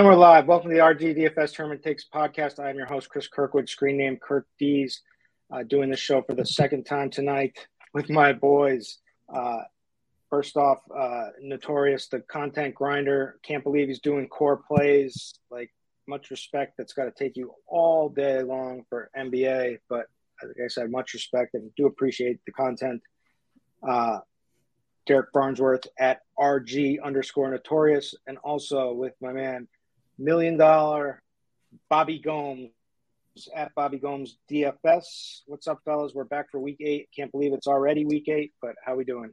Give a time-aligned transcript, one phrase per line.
[0.00, 0.46] And we're live.
[0.46, 2.58] Welcome to the RGDFS Tournament Takes podcast.
[2.58, 5.02] I am your host, Chris Kirkwood, screen name Kirk Dees,
[5.52, 8.96] uh, doing the show for the second time tonight with my boys.
[9.28, 9.58] Uh,
[10.30, 13.38] first off, uh, Notorious, the content grinder.
[13.42, 15.34] Can't believe he's doing core plays.
[15.50, 15.70] Like,
[16.08, 16.78] much respect.
[16.78, 19.80] That's got to take you all day long for NBA.
[19.90, 20.06] But
[20.42, 23.02] like I said, much respect and do appreciate the content.
[23.86, 24.20] Uh,
[25.06, 29.68] Derek Farnsworth at RG underscore Notorious, and also with my man
[30.20, 31.20] million dollar
[31.88, 32.70] Bobby Gomes
[33.54, 35.40] at Bobby Gomes DFS.
[35.46, 36.12] What's up, fellas?
[36.14, 37.08] We're back for week eight.
[37.14, 39.32] Can't believe it's already week eight, but how we doing?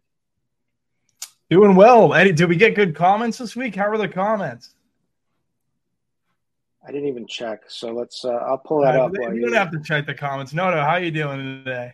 [1.50, 2.34] Doing well, Eddie.
[2.34, 3.76] Did we get good comments this week?
[3.76, 4.74] How were the comments?
[6.86, 8.24] I didn't even check, so let's.
[8.24, 9.12] Uh, I'll pull that up.
[9.14, 10.54] You don't have to check the comments.
[10.54, 10.82] No, no.
[10.82, 11.94] How you doing today?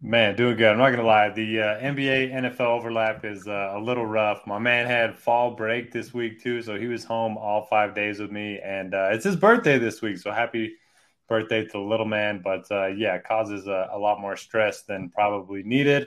[0.00, 0.70] Man, doing good.
[0.70, 1.28] I'm not gonna lie.
[1.30, 4.46] The uh, NBA NFL overlap is uh, a little rough.
[4.46, 8.20] My man had fall break this week too, so he was home all five days
[8.20, 10.18] with me, and uh, it's his birthday this week.
[10.18, 10.76] So happy
[11.28, 12.42] birthday to the little man!
[12.44, 16.06] But uh, yeah, causes a, a, lot more stress than probably needed.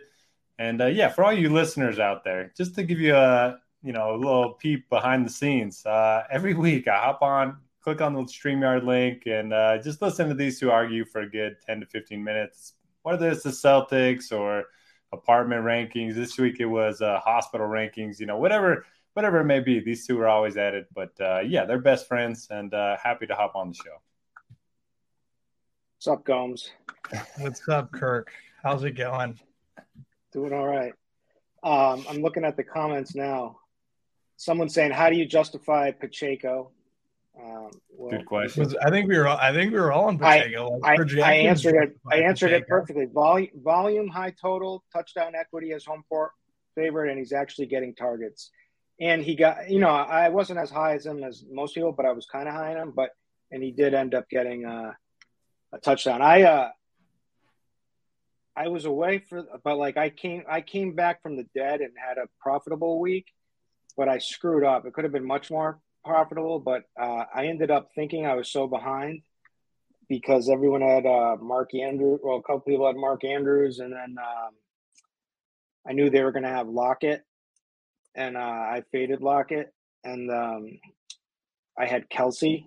[0.58, 3.92] And uh, yeah, for all you listeners out there, just to give you a you
[3.92, 8.14] know a little peep behind the scenes, uh, every week I hop on, click on
[8.14, 9.52] the Streamyard link, and
[9.84, 13.44] just listen to these two argue for a good 10 to 15 minutes whether it's
[13.44, 14.66] the Celtics or
[15.12, 16.16] apartment rankings.
[16.16, 18.20] This week it was uh, hospital rankings.
[18.20, 19.80] You know, whatever whatever it may be.
[19.80, 23.28] These two are always at it, but uh, yeah, they're best friends, and uh, happy
[23.28, 24.02] to hop on the show.
[25.98, 26.72] What's up, Gomes?
[27.38, 28.32] What's up, Kirk?
[28.64, 29.40] How's it going?
[30.34, 30.94] Doing all right.
[31.64, 33.58] Um, I'm looking at the comments now.
[34.38, 36.72] Someone saying, "How do you justify Pacheco?"
[37.40, 38.74] Um, well, Good question.
[38.84, 39.28] I think we were.
[39.28, 40.80] All, I think we were all on Pacheco.
[40.84, 41.98] I, I, I answered it.
[42.12, 42.64] I answered Pacheco.
[42.64, 43.06] it perfectly.
[43.06, 46.32] Volume, volume, high total, touchdown equity as home court
[46.76, 48.52] favorite, and he's actually getting targets.
[49.00, 52.06] And he got, you know, I wasn't as high as him as most people, but
[52.06, 52.94] I was kind of high on him.
[52.96, 53.12] But
[53.50, 54.92] and he did end up getting uh,
[55.74, 56.22] a touchdown.
[56.22, 56.70] I uh,
[58.56, 61.94] I was away for, but like I came, I came back from the dead and
[61.96, 63.28] had a profitable week,
[63.96, 64.86] but I screwed up.
[64.86, 68.52] It could have been much more profitable, but uh, I ended up thinking I was
[68.52, 69.22] so behind
[70.10, 72.20] because everyone had uh, Mark Andrews.
[72.24, 74.52] Well, a couple people had Mark Andrews, and then um,
[75.88, 77.24] I knew they were going to have Lockett,
[78.16, 80.80] and uh, I faded Lockett, and um,
[81.78, 82.66] I had Kelce,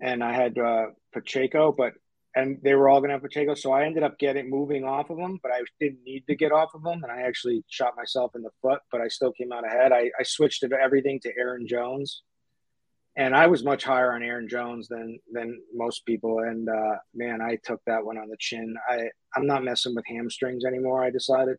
[0.00, 1.94] and I had uh, Pacheco, but
[2.36, 5.10] and they were all going to have Pacheco, so I ended up getting moving off
[5.10, 7.94] of them, but I didn't need to get off of them, and I actually shot
[7.96, 9.90] myself in the foot, but I still came out ahead.
[9.92, 12.22] I, I switched everything to Aaron Jones
[13.16, 16.40] and I was much higher on Aaron Jones than than most people.
[16.40, 18.76] And uh, man, I took that one on the chin.
[18.88, 21.02] I I'm not messing with hamstrings anymore.
[21.02, 21.56] I decided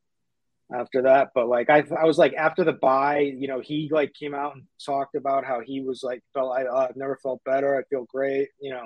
[0.74, 4.14] after that, but like I I was like after the bye, you know, he like
[4.14, 7.44] came out and talked about how he was like felt I uh, I've never felt
[7.44, 7.76] better.
[7.76, 8.86] I feel great, you know,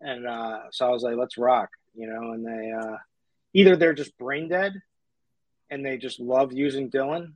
[0.00, 2.32] and uh, so I was like, let's rock, you know.
[2.32, 2.96] And they uh,
[3.54, 4.80] either they're just brain dead,
[5.70, 7.34] and they just love using Dillon,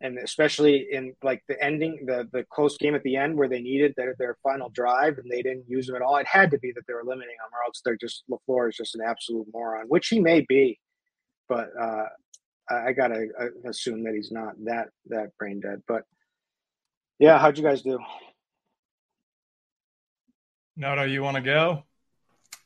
[0.00, 3.60] and especially in like the ending, the the close game at the end where they
[3.60, 6.16] needed their, their final drive and they didn't use them at all.
[6.16, 8.76] It had to be that they were limiting them, or else they're just LaFleur is
[8.76, 10.78] just an absolute moron, which he may be,
[11.48, 12.06] but uh,
[12.70, 13.26] I, I gotta
[13.66, 15.82] assume that he's not that that brain dead.
[15.86, 16.04] But
[17.18, 17.98] yeah, how'd you guys do?
[20.76, 21.84] Noto, you want to go?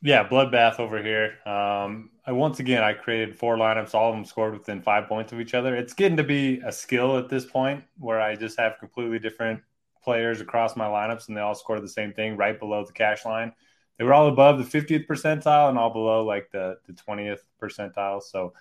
[0.02, 1.38] Yeah, bloodbath over here.
[1.46, 3.94] Um, I once again I created four lineups.
[3.94, 5.74] All of them scored within five points of each other.
[5.74, 9.60] It's getting to be a skill at this point where I just have completely different
[10.02, 13.24] players across my lineups, and they all scored the same thing right below the cash
[13.24, 13.52] line.
[13.98, 18.22] They were all above the 50th percentile and all below like the the 20th percentile.
[18.22, 18.52] So,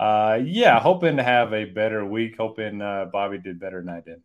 [0.00, 2.36] uh, yeah, hoping to have a better week.
[2.38, 4.22] Hoping uh, Bobby did better than I did.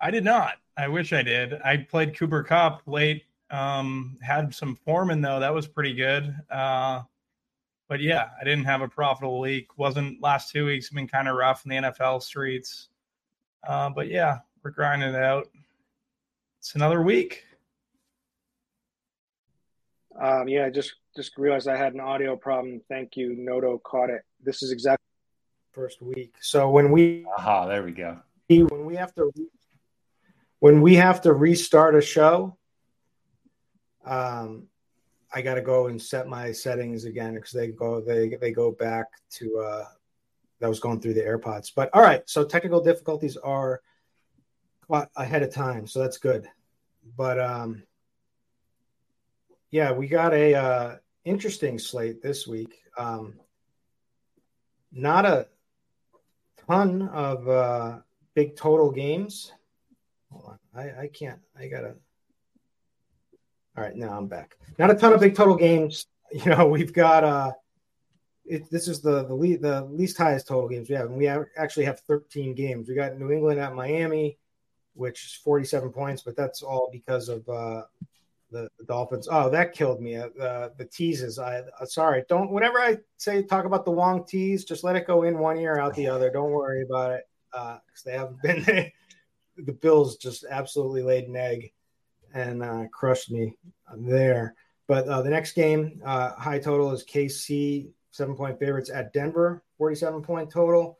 [0.00, 0.54] I did not.
[0.76, 1.54] I wish I did.
[1.62, 5.40] I played Cooper Kupp late um, had some Foreman though.
[5.40, 6.34] That was pretty good.
[6.50, 7.02] Uh,
[7.88, 9.76] but yeah, I didn't have a profitable week.
[9.76, 12.88] Wasn't last two weeks been kind of rough in the NFL streets.
[13.66, 15.46] Uh, but yeah, we're grinding it out.
[16.58, 17.44] It's another week.
[20.20, 22.80] Um, yeah, I just just realized I had an audio problem.
[22.88, 24.22] Thank you, Noto caught it.
[24.42, 25.04] This is exactly
[25.72, 26.34] first week.
[26.40, 28.18] So when we aha, there we go.
[28.48, 29.32] When we have to
[30.60, 32.56] when we have to restart a show,
[34.04, 34.66] um,
[35.34, 38.72] I got to go and set my settings again because they go they they go
[38.72, 39.84] back to uh,
[40.60, 41.72] that was going through the AirPods.
[41.74, 43.80] But all right, so technical difficulties are
[45.16, 46.48] ahead of time, so that's good.
[47.16, 47.82] But um,
[49.70, 52.74] yeah, we got a uh, interesting slate this week.
[52.98, 53.34] Um,
[54.92, 55.48] not a
[56.68, 57.98] ton of uh,
[58.34, 59.52] big total games.
[60.30, 61.40] Hold on, I, I can't.
[61.58, 61.94] I gotta
[63.76, 64.56] all right, now I'm back.
[64.78, 66.06] Not a ton of big total games.
[66.32, 67.52] You know, we've got uh
[68.46, 71.26] it, this is the the, lead, the least highest total games we have, and we
[71.26, 72.88] have, actually have 13 games.
[72.88, 74.38] We got New England at Miami,
[74.94, 77.82] which is 47 points, but that's all because of uh,
[78.50, 79.28] the, the, Dolphins.
[79.30, 80.16] Oh, that killed me.
[80.16, 80.30] Uh,
[80.78, 81.38] the teases.
[81.38, 82.24] I uh, sorry.
[82.30, 82.50] Don't.
[82.50, 85.78] Whenever I say talk about the Wong tease, just let it go in one ear,
[85.78, 86.30] out the other.
[86.30, 88.64] Don't worry about it because uh, they haven't been.
[88.64, 88.92] There.
[89.66, 91.72] The Bills just absolutely laid an egg
[92.34, 93.56] and uh, crushed me
[93.96, 94.54] there.
[94.86, 99.62] But uh, the next game, uh, high total is KC, seven point favorites at Denver,
[99.78, 100.98] 47 point total.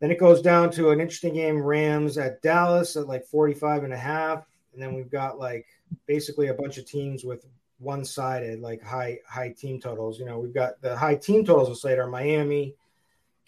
[0.00, 3.92] Then it goes down to an interesting game, Rams at Dallas at like 45 and
[3.92, 4.44] a half.
[4.72, 5.66] And then we've got like
[6.06, 7.44] basically a bunch of teams with
[7.78, 10.18] one sided, like high high team totals.
[10.18, 12.74] You know, we've got the high team totals of slate are Miami,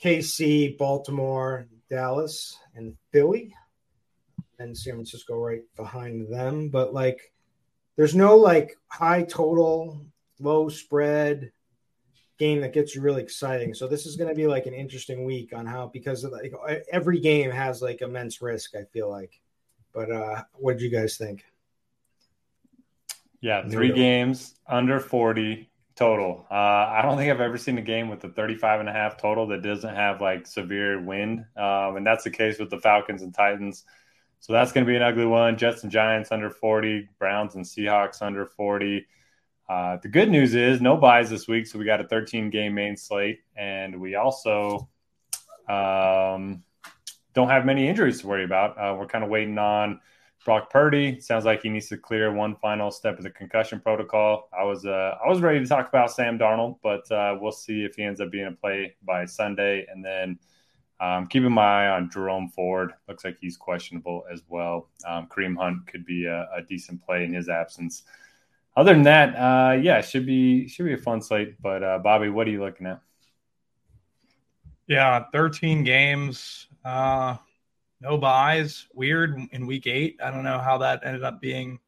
[0.02, 3.54] KC, Baltimore, Dallas, and Philly
[4.64, 6.68] and San Francisco right behind them.
[6.68, 7.32] But like,
[7.96, 10.04] there's no like high total,
[10.40, 11.52] low spread
[12.38, 13.74] game that gets you really exciting.
[13.74, 16.52] So this is going to be like an interesting week on how because like
[16.90, 18.74] every game has like immense risk.
[18.74, 19.40] I feel like.
[19.92, 21.44] But uh what did you guys think?
[23.40, 26.46] Yeah, three games under 40 total.
[26.50, 29.16] Uh, I don't think I've ever seen a game with a 35 and a half
[29.16, 31.44] total that doesn't have like severe wind.
[31.56, 33.84] Um, and that's the case with the Falcons and Titans.
[34.44, 35.56] So that's going to be an ugly one.
[35.56, 39.06] Jets and Giants under 40, Browns and Seahawks under 40.
[39.70, 42.74] Uh, the good news is no buys this week, so we got a 13 game
[42.74, 44.90] main slate, and we also
[45.66, 46.62] um,
[47.32, 48.76] don't have many injuries to worry about.
[48.76, 49.98] Uh, we're kind of waiting on
[50.44, 51.20] Brock Purdy.
[51.20, 54.50] Sounds like he needs to clear one final step of the concussion protocol.
[54.52, 57.82] I was uh, I was ready to talk about Sam Darnold, but uh, we'll see
[57.82, 60.38] if he ends up being a play by Sunday, and then
[61.00, 62.92] um, keeping my eye on Jerome Ford.
[63.08, 64.88] Looks like he's questionable as well.
[65.06, 68.04] Um, Kareem Hunt could be a, a, decent play in his absence.
[68.76, 71.60] Other than that, uh, yeah, should be should be a fun slate.
[71.60, 73.00] But uh, Bobby, what are you looking at?
[74.86, 77.36] Yeah, 13 games, uh,
[78.00, 78.86] no buys.
[78.92, 80.18] Weird in week eight.
[80.22, 81.78] I don't know how that ended up being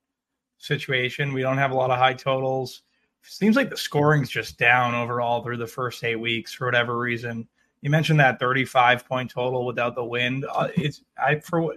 [0.58, 1.32] situation.
[1.32, 2.82] We don't have a lot of high totals.
[3.22, 7.48] Seems like the scoring's just down overall through the first eight weeks for whatever reason.
[7.82, 10.46] You mentioned that 35 point total without the wind.
[10.52, 11.74] Uh, it's I for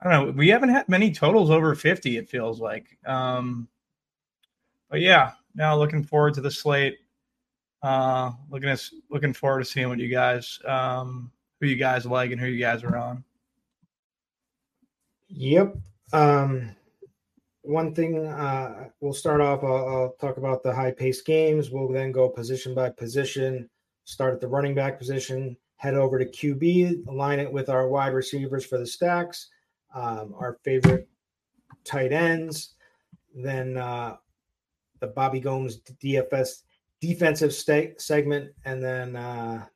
[0.00, 0.32] I don't know.
[0.32, 2.18] We haven't had many totals over 50.
[2.18, 2.96] It feels like.
[3.04, 3.68] Um,
[4.88, 6.98] but yeah, now looking forward to the slate.
[7.82, 12.32] Uh, looking at looking forward to seeing what you guys um, who you guys like
[12.32, 13.24] and who you guys are on.
[15.28, 15.76] Yep.
[16.12, 16.74] Um,
[17.62, 19.62] one thing uh, we'll start off.
[19.62, 21.70] I'll, I'll talk about the high paced games.
[21.70, 23.68] We'll then go position by position.
[24.08, 25.54] Start at the running back position.
[25.76, 27.06] Head over to QB.
[27.08, 29.48] Align it with our wide receivers for the stacks.
[29.94, 31.06] Um, our favorite
[31.84, 32.74] tight ends.
[33.34, 34.16] Then uh,
[35.00, 36.62] the Bobby Gomes DFS
[37.02, 39.66] defensive st- segment, and then uh,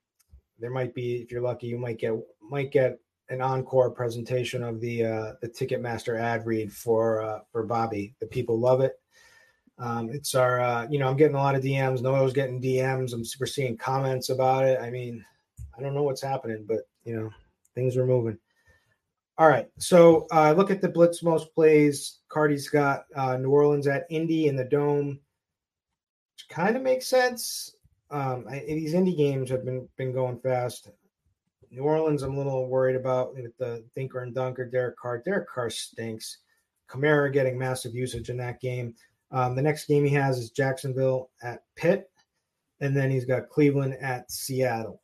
[0.58, 2.98] there might be, if you're lucky, you might get might get
[3.28, 8.14] an encore presentation of the uh, the Ticketmaster ad read for uh, for Bobby.
[8.18, 8.98] The people love it.
[9.78, 12.02] Um, it's our, uh, you know, I'm getting a lot of DMs.
[12.02, 13.12] Noah's getting DMs.
[13.12, 14.80] I'm we're seeing comments about it.
[14.80, 15.24] I mean,
[15.76, 17.30] I don't know what's happening, but you know,
[17.74, 18.38] things are moving.
[19.38, 22.18] All right, so uh, look at the blitz most plays.
[22.28, 25.18] Cardi's got uh, New Orleans at Indy in the dome,
[26.34, 27.74] which kind of makes sense.
[28.10, 30.90] Um, I, these Indy games have been been going fast.
[31.70, 35.22] New Orleans, I'm a little worried about with the thinker and dunker Derek Carr.
[35.24, 36.38] Derek Carr stinks.
[36.86, 38.94] Kamara getting massive usage in that game.
[39.32, 42.10] Um, the next game he has is Jacksonville at Pitt,
[42.80, 45.00] and then he's got Cleveland at Seattle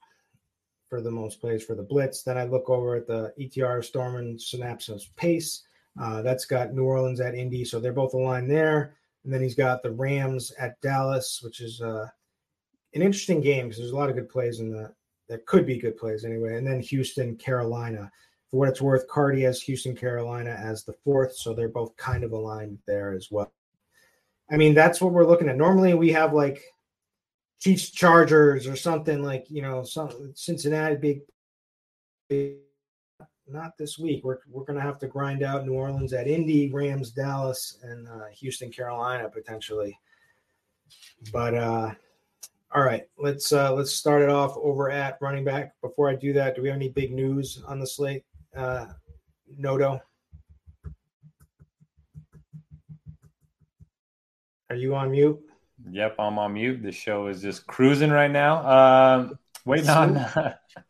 [0.88, 2.23] for the most plays for the blitz.
[2.23, 5.64] Then I look over at the ETR Storm and Synapses pace.
[6.00, 8.97] Uh, that's got New Orleans at Indy, so they're both aligned there.
[9.25, 12.06] And then he's got the Rams at Dallas, which is uh,
[12.94, 14.92] an interesting game because there's a lot of good plays in the
[15.28, 16.56] that could be good plays anyway.
[16.56, 18.11] And then Houston, Carolina.
[18.50, 22.25] For what it's worth, Cardi has Houston, Carolina as the fourth, so they're both kind
[22.25, 23.52] of aligned there as well.
[24.50, 25.57] I mean, that's what we're looking at.
[25.57, 26.62] Normally, we have like
[27.61, 31.23] Chiefs Chargers or something like you know some Cincinnati
[32.28, 32.57] big,
[33.49, 34.25] not this week.
[34.25, 38.26] We're we're gonna have to grind out New Orleans at Indy, Rams, Dallas, and uh,
[38.38, 39.99] Houston, Carolina potentially.
[41.33, 41.95] But uh,
[42.75, 45.75] all right, let's uh, let's start it off over at running back.
[45.81, 48.25] Before I do that, do we have any big news on the slate?
[48.57, 48.87] Uh,
[49.57, 50.00] Noto,
[54.71, 55.41] are you on mute?
[55.91, 56.83] Yep, I'm on mute.
[56.83, 58.67] The show is just cruising right now.
[58.67, 60.25] Um, waiting on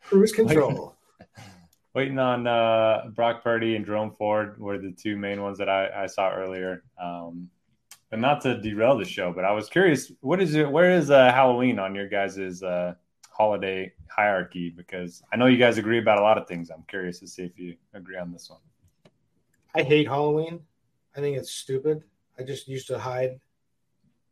[0.03, 0.97] cruise control.
[1.93, 6.03] waiting on uh, Brock Purdy and Jerome Ford were the two main ones that I,
[6.03, 6.83] I saw earlier.
[7.01, 7.49] Um,
[8.11, 10.69] and not to derail the show, but I was curious, what is it?
[10.69, 12.95] Where is uh, Halloween on your guys' uh,
[13.29, 14.71] holiday hierarchy?
[14.71, 16.71] Because I know you guys agree about a lot of things.
[16.71, 18.59] I'm curious to see if you agree on this one.
[19.75, 20.61] I hate Halloween.
[21.15, 22.03] I think it's stupid.
[22.39, 23.39] I just used to hide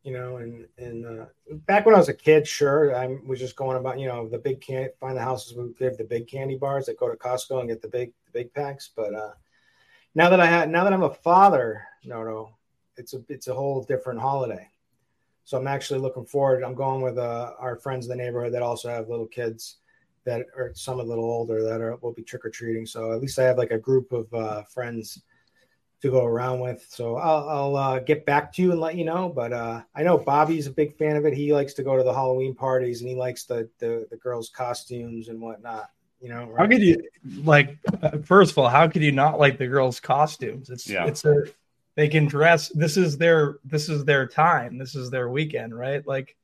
[0.08, 1.26] you know, and and uh,
[1.68, 4.38] back when I was a kid, sure, I was just going about, you know, the
[4.38, 7.68] big can find the houses we the big candy bars that go to Costco and
[7.68, 8.90] get the big the big packs.
[8.96, 9.34] But uh,
[10.16, 12.56] now that I had now that I'm a father, no, no,
[12.96, 14.70] it's a it's a whole different holiday.
[15.44, 16.64] So I'm actually looking forward.
[16.64, 19.80] I'm going with uh, our friends in the neighborhood that also have little kids
[20.24, 22.86] that are some a little older that are will be trick or treating.
[22.86, 25.22] So at least I have like a group of uh, friends
[26.02, 26.86] to go around with.
[26.90, 29.30] So I'll, I'll uh, get back to you and let you know.
[29.30, 31.34] But uh, I know Bobby's a big fan of it.
[31.34, 34.50] He likes to go to the Halloween parties and he likes the the, the girls'
[34.50, 35.90] costumes and whatnot.
[36.22, 36.62] You know, right?
[36.62, 37.02] how could you
[37.44, 37.78] like?
[38.24, 40.70] First of all, how could you not like the girls' costumes?
[40.70, 41.06] It's yeah.
[41.06, 41.44] it's a
[41.96, 42.70] they can dress.
[42.70, 44.78] This is their this is their time.
[44.78, 46.06] This is their weekend, right?
[46.08, 46.36] Like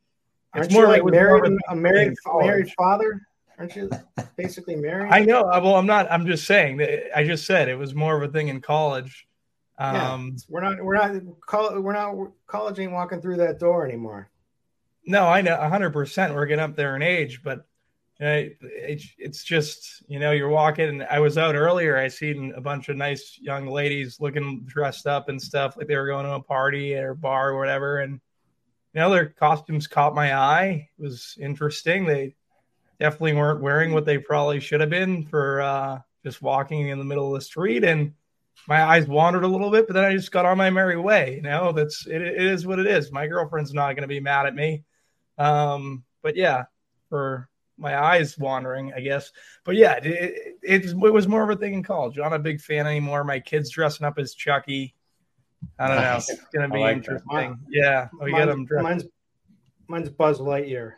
[0.55, 3.21] it's Aren't more like married a married married father.
[3.59, 3.89] Aren't you
[4.35, 5.11] basically married?
[5.11, 5.43] I know.
[5.43, 6.11] Well, I'm not.
[6.11, 6.85] I'm just saying.
[7.15, 9.27] I just said it was more of a thing in college
[9.77, 12.15] um, yeah, we're not we're not call, we're not
[12.47, 14.29] college ain't walking through that door anymore.
[15.05, 16.33] No, I know hundred percent.
[16.33, 17.65] We're getting up there in age, but
[18.19, 18.57] it,
[19.17, 20.89] it's just you know you're walking.
[20.89, 21.97] And I was out earlier.
[21.97, 25.97] I seen a bunch of nice young ladies looking dressed up and stuff like they
[25.97, 27.99] were going to a party or bar or whatever.
[27.99, 28.21] And
[28.93, 30.89] you know their costumes caught my eye.
[30.97, 32.05] It was interesting.
[32.05, 32.35] They
[32.99, 37.05] definitely weren't wearing what they probably should have been for uh, just walking in the
[37.05, 38.13] middle of the street and
[38.67, 41.35] my eyes wandered a little bit, but then I just got on my merry way.
[41.35, 43.11] You know, that's it, it is what it is.
[43.11, 44.83] My girlfriend's not going to be mad at me.
[45.37, 46.65] Um, but yeah,
[47.09, 49.31] for my eyes wandering, I guess.
[49.65, 52.17] But yeah, it, it, it, was more of a thing in college.
[52.17, 53.23] I'm not a big fan anymore.
[53.23, 54.95] My kids dressing up as Chucky.
[55.79, 56.15] I don't know.
[56.17, 57.59] It's going to be like interesting.
[57.69, 58.83] Yeah, we get them dressed.
[58.83, 59.03] Mine's,
[59.87, 60.93] mine's Buzz Lightyear.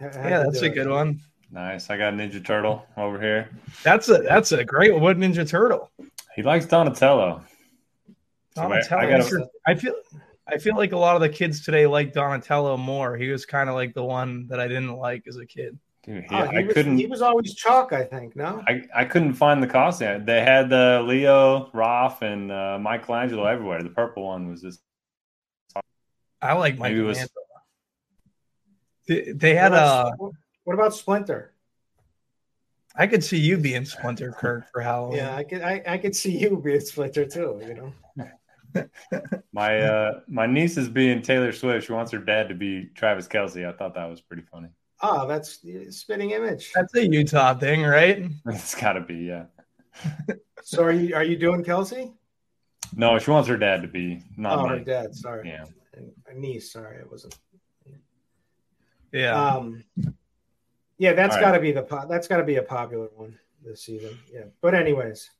[0.00, 1.20] Yeah, that's a good one.
[1.50, 1.88] Nice.
[1.88, 3.48] I got Ninja Turtle over here.
[3.84, 5.02] That's a that's a great one.
[5.02, 5.90] What Ninja Turtle?
[6.34, 7.44] He likes Donatello.
[8.54, 8.82] Donatello.
[8.82, 9.94] So I, I, gotta, I feel
[10.46, 13.16] I feel like a lot of the kids today like Donatello more.
[13.16, 15.78] He was kind of like the one that I didn't like as a kid.
[16.04, 16.98] Dude, oh, he I was, couldn't.
[16.98, 18.36] He was always chalk, I think.
[18.36, 20.26] No, I, I couldn't find the costume.
[20.26, 23.82] They had uh, Leo, Raph, and uh, Michelangelo everywhere.
[23.82, 24.80] The purple one was just.
[26.42, 27.30] I like Michelangelo.
[29.08, 30.10] They, they had a.
[30.64, 31.53] What about Splinter?
[32.96, 35.18] I could see you being Splinter Kirk for Halloween.
[35.18, 35.62] Yeah, I could.
[35.62, 37.60] I, I could see you being Splinter too.
[37.66, 37.92] You know.
[39.52, 41.86] my uh, my niece is being Taylor Swift.
[41.86, 43.68] She wants her dad to be Travis Kelce.
[43.68, 44.68] I thought that was pretty funny.
[45.02, 45.60] Oh, that's
[45.90, 46.72] spitting image.
[46.72, 48.24] That's a Utah thing, right?
[48.46, 49.44] It's got to be, yeah.
[50.62, 52.12] so are you are you doing Kelce?
[52.96, 54.78] No, she wants her dad to be not oh, me.
[54.78, 55.14] her dad.
[55.14, 55.64] Sorry, yeah,
[56.28, 56.72] a niece.
[56.72, 57.36] Sorry, it wasn't.
[59.12, 59.34] Yeah.
[59.34, 59.84] Um,
[60.98, 64.18] yeah, that's got to be the that's got to be a popular one this season.
[64.32, 65.30] Yeah, but anyways.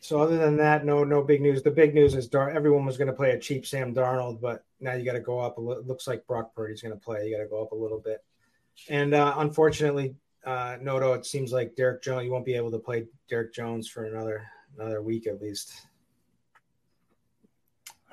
[0.00, 1.62] So other than that, no no big news.
[1.62, 4.64] The big news is Dar- everyone was going to play a cheap Sam Darnold, but
[4.80, 5.84] now you got to go up a little.
[5.84, 7.26] Looks like Brock Purdy's going to play.
[7.26, 8.24] You got to go up a little bit.
[8.88, 12.24] And uh, unfortunately, uh, Noto, it seems like Derek Jones.
[12.24, 15.72] You won't be able to play Derek Jones for another another week at least.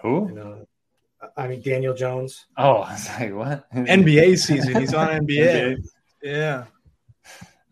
[0.02, 0.28] Who?
[0.30, 0.68] You know,
[1.38, 2.46] I mean Daniel Jones.
[2.58, 3.72] Oh, I was like, what?
[3.74, 4.80] NBA season.
[4.80, 5.78] He's on NBA.
[6.22, 6.66] Yeah.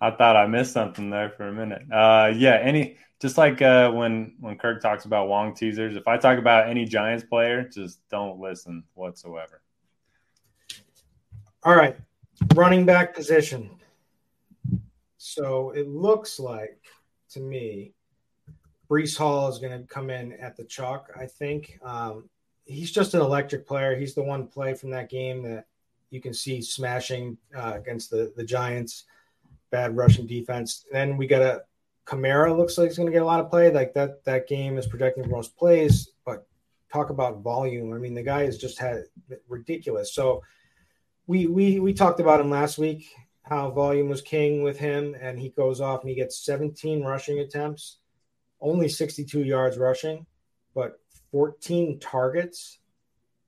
[0.02, 1.82] I thought I missed something there for a minute.
[1.92, 6.18] Uh, yeah, any just like uh, when when Kirk talks about Wong teasers, if I
[6.18, 9.62] talk about any Giants player, just don't listen whatsoever.
[11.64, 11.98] All right,
[12.56, 13.70] running back position.
[15.18, 16.80] So it looks like
[17.32, 17.94] to me,
[18.90, 21.10] Breece Hall is going to come in at the chalk.
[21.16, 22.30] I think um,
[22.70, 23.98] he's just an electric player.
[23.98, 25.66] He's the one play from that game that
[26.12, 29.06] you can see smashing uh, against the the Giants.
[29.72, 30.86] Bad rushing defense.
[30.92, 31.64] Then we got a
[32.06, 33.72] Kamara looks like he's going to get a lot of play.
[33.72, 36.48] Like that that game is projecting for most plays, but
[36.92, 37.94] talk about volume.
[37.94, 39.04] I mean, the guy has just had
[39.48, 40.14] ridiculous.
[40.14, 40.42] So
[41.28, 43.08] we we we talked about him last week
[43.44, 47.40] how volume was king with him, and he goes off and he gets 17 rushing
[47.40, 47.98] attempts,
[48.62, 50.26] only 62 yards rushing,
[50.76, 51.00] but
[51.32, 52.80] 14 targets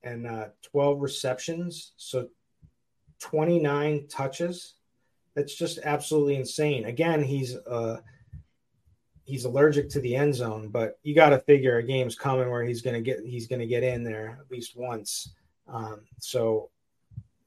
[0.02, 2.28] and uh, 12 receptions, so
[3.20, 4.74] 29 touches.
[5.34, 6.84] That's just absolutely insane.
[6.84, 8.00] Again, he's uh,
[9.24, 12.64] he's allergic to the end zone, but you got to figure a game's coming where
[12.64, 15.32] he's to get he's to get in there at least once.
[15.68, 16.70] Um, so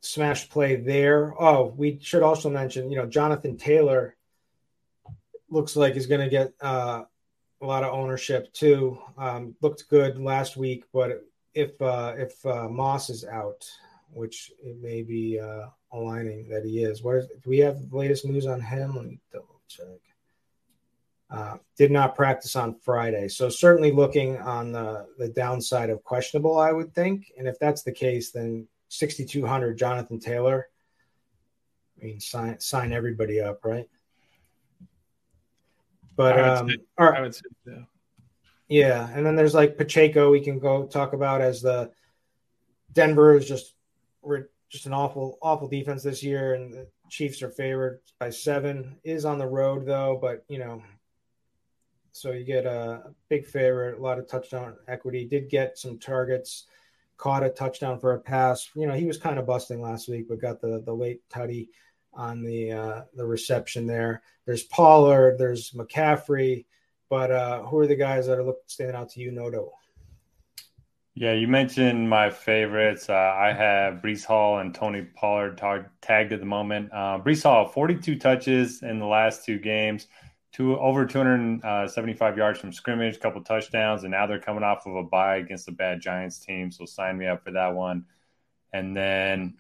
[0.02, 1.34] smash play there.
[1.40, 4.16] Oh, we should also mention, you know, Jonathan Taylor
[5.50, 7.04] looks like he's to get uh,
[7.62, 8.98] a lot of ownership too.
[9.18, 13.70] Um, looked good last week, but if uh, if uh, Moss is out,
[14.12, 17.98] which it may be uh, aligning that he is, what is, do we have the
[17.98, 18.96] latest news on him?
[18.96, 19.86] Let me double check.
[21.30, 23.28] Uh, did not practice on Friday.
[23.28, 27.32] So certainly looking on the, the downside of questionable, I would think.
[27.38, 30.68] And if that's the case, then 6,200 Jonathan Taylor.
[32.00, 33.90] I mean, sign sign everybody up, right?
[36.16, 37.18] But um, say, right.
[37.18, 37.86] I would say so.
[38.68, 40.32] Yeah, and then there's like Pacheco.
[40.32, 41.92] We can go talk about as the
[42.94, 43.74] Denver is just
[44.22, 48.98] we're just an awful awful defense this year, and the Chiefs are favored by seven.
[49.04, 50.82] Is on the road though, but you know
[52.16, 55.26] so you get a big favorite, a lot of touchdown equity.
[55.26, 56.68] Did get some targets,
[57.18, 58.70] caught a touchdown for a pass.
[58.74, 61.68] You know, he was kind of busting last week, but got the the late tutty
[62.16, 64.24] on the uh, the reception there.
[64.46, 66.66] There's Pollard, there's McCaffrey,
[67.10, 69.72] but uh, who are the guys that are look, standing out to you, Noto?
[71.14, 73.10] Yeah, you mentioned my favorites.
[73.10, 75.58] Uh, I have Breece Hall and Tony Pollard
[76.02, 76.90] tagged at the moment.
[76.92, 80.08] Uh, Breece Hall, 42 touches in the last two games
[80.56, 84.96] two over 275 yards from scrimmage, a couple touchdowns, and now they're coming off of
[84.96, 86.72] a bye against a bad Giants team.
[86.72, 88.06] So sign me up for that one.
[88.72, 89.56] And then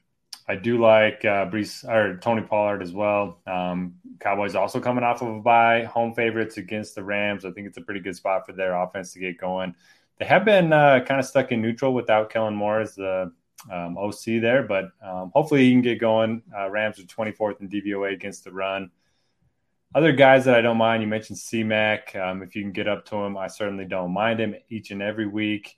[0.47, 3.39] I do like uh, Breece or Tony Pollard as well.
[3.47, 7.45] Um, Cowboys also coming off of a bye, home favorites against the Rams.
[7.45, 9.75] I think it's a pretty good spot for their offense to get going.
[10.17, 13.31] They have been uh, kind of stuck in neutral without Kellen Moore as the
[13.71, 16.43] um, OC there, but um, hopefully he can get going.
[16.55, 18.91] Uh, Rams are 24th in DVOA against the run.
[19.95, 22.15] Other guys that I don't mind, you mentioned C-Mac.
[22.15, 25.01] Um, if you can get up to him, I certainly don't mind him each and
[25.01, 25.77] every week.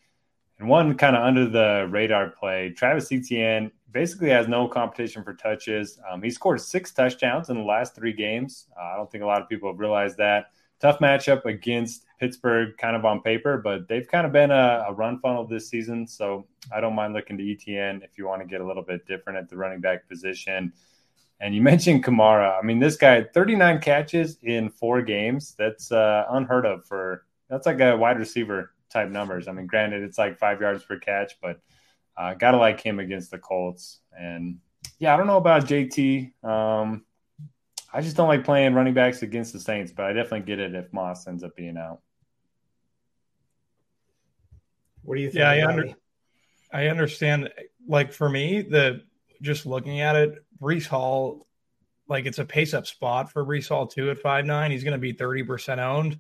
[0.60, 5.34] And one kind of under the radar play, Travis Etienne basically has no competition for
[5.34, 6.00] touches.
[6.10, 8.68] Um, he scored six touchdowns in the last three games.
[8.80, 10.52] Uh, I don't think a lot of people have realized that.
[10.80, 14.94] Tough matchup against Pittsburgh, kind of on paper, but they've kind of been a, a
[14.94, 16.06] run funnel this season.
[16.06, 19.08] So I don't mind looking to Etienne if you want to get a little bit
[19.08, 20.74] different at the running back position.
[21.40, 22.60] And you mentioned Kamara.
[22.60, 25.56] I mean, this guy, 39 catches in four games.
[25.58, 29.48] That's uh, unheard of for that's like a wide receiver type numbers.
[29.48, 31.60] I mean, granted, it's like five yards per catch, but
[32.18, 34.00] uh, gotta like him against the Colts.
[34.18, 34.60] And
[35.00, 36.32] yeah, I don't know about JT.
[36.44, 37.06] Um,
[37.94, 40.76] I just don't like playing running backs against the Saints, but I definitely get it
[40.76, 42.02] if Moss ends up being out.
[45.04, 45.40] What do you think?
[45.40, 45.96] Yeah, I, under,
[46.74, 47.50] I understand.
[47.88, 49.04] Like for me, the
[49.42, 51.48] just looking at it, Breece Hall,
[52.10, 54.72] like it's a pace up spot for Breece Hall too at five nine.
[54.72, 56.20] He's going to be thirty percent owned.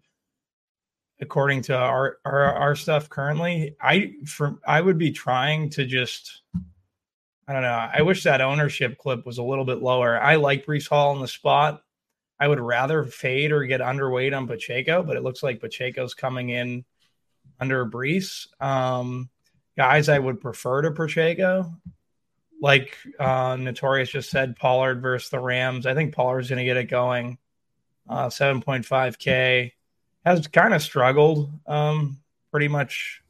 [1.19, 3.75] According to our, our our stuff currently.
[3.81, 6.41] I from I would be trying to just
[7.47, 7.89] I don't know.
[7.93, 10.19] I wish that ownership clip was a little bit lower.
[10.19, 11.81] I like Breece Hall in the spot.
[12.39, 16.49] I would rather fade or get underweight on Pacheco, but it looks like Pacheco's coming
[16.49, 16.85] in
[17.59, 18.47] under Breece.
[18.61, 19.29] Um,
[19.75, 21.73] guys, I would prefer to Pacheco.
[22.61, 25.85] Like uh, Notorious just said, Pollard versus the Rams.
[25.85, 27.37] I think Pollard's going to get it going.
[28.07, 29.71] Uh, 7.5K
[30.27, 32.19] has kind of struggled um,
[32.51, 33.21] pretty much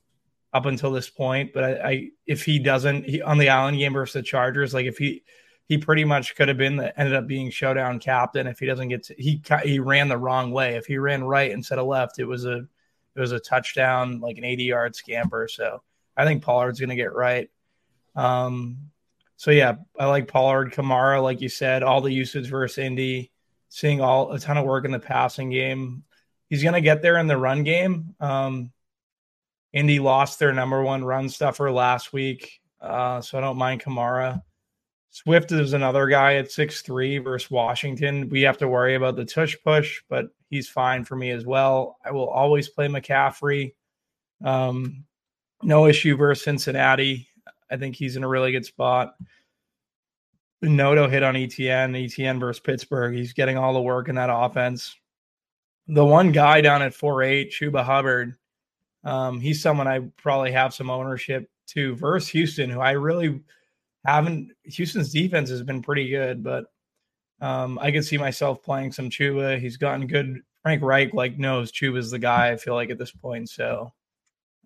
[0.53, 1.53] up until this point.
[1.53, 4.85] But I, I if he doesn't he, on the Island game versus the Chargers, like
[4.85, 5.23] if he
[5.67, 8.87] he pretty much could have been the ended up being showdown captain if he doesn't
[8.87, 10.75] get to, he he ran the wrong way.
[10.75, 12.67] If he ran right instead of left, it was a
[13.17, 15.47] it was a touchdown, like an 80 yard scamper.
[15.47, 15.81] So
[16.15, 17.49] I think Pollard's going to get right.
[18.15, 18.77] Um,
[19.37, 23.31] so yeah, I like Pollard, Kamara, like you said, all the usage versus Indy,
[23.69, 26.03] seeing all a ton of work in the passing game.
[26.49, 28.15] He's going to get there in the run game.
[28.19, 28.71] Um,
[29.73, 34.41] Indy lost their number one run stuffer last week, uh, so I don't mind Kamara.
[35.09, 38.29] Swift is another guy at six three versus Washington.
[38.29, 41.97] We have to worry about the tush push, but he's fine for me as well.
[42.05, 43.73] I will always play McCaffrey.
[44.43, 45.05] Um,
[45.63, 47.27] no issue versus Cincinnati.
[47.69, 49.15] I think he's in a really good spot.
[50.61, 53.15] Noto hit on Etienne, Etienne versus Pittsburgh.
[53.15, 54.95] He's getting all the work in that offense.
[55.87, 58.35] The one guy down at 4 8, Chuba Hubbard,
[59.03, 63.41] um, he's someone I probably have some ownership to versus Houston, who I really
[64.05, 64.51] haven't.
[64.63, 66.65] Houston's defense has been pretty good, but
[67.39, 69.59] um, I could see myself playing some Chuba.
[69.59, 70.41] He's gotten good.
[70.61, 72.51] Frank Reich like knows Chuba's the guy.
[72.51, 73.93] I feel like at this point, so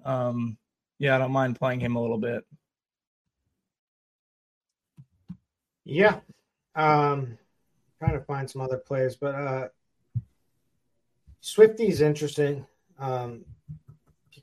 [0.04, 0.58] um,
[0.98, 2.44] yeah, I don't mind playing him a little bit.
[5.84, 6.20] Yeah,
[6.76, 7.38] um,
[8.00, 9.68] trying to find some other plays, but uh,
[11.42, 12.66] Swifty's interesting
[13.00, 13.44] um,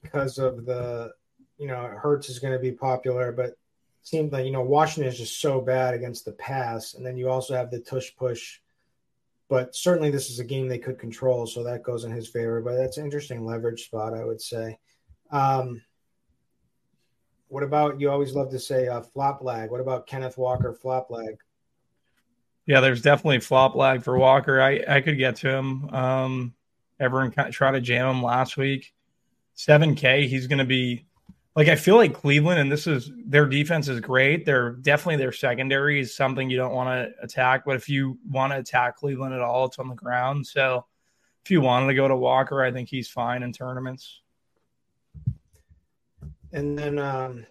[0.02, 1.12] because of the
[1.56, 3.54] you know Hurts is going to be popular, but
[4.02, 7.30] seems like you know Washington is just so bad against the pass, and then you
[7.30, 8.58] also have the tush push.
[9.48, 12.61] But certainly, this is a game they could control, so that goes in his favor.
[12.61, 14.78] But that's an interesting leverage spot, I would say.
[15.30, 15.80] Um,
[17.46, 18.11] what about you?
[18.11, 19.70] Always love to say uh, flop lag.
[19.70, 21.37] What about Kenneth Walker flop lag?
[22.66, 24.61] Yeah, there's definitely flop lag for Walker.
[24.61, 25.88] I I could get to him.
[25.90, 26.54] Um,
[27.00, 28.92] everyone kind of tried to jam him last week.
[29.54, 31.06] Seven K, he's going to be
[31.58, 34.46] like I feel like Cleveland, and this is their defense is great.
[34.46, 37.64] They're definitely their secondary is something you don't want to attack.
[37.66, 40.46] But if you want to attack Cleveland at all, it's on the ground.
[40.46, 40.87] So
[41.44, 44.20] if you wanted to go to Walker, I think he's fine in tournaments.
[46.52, 47.44] And then um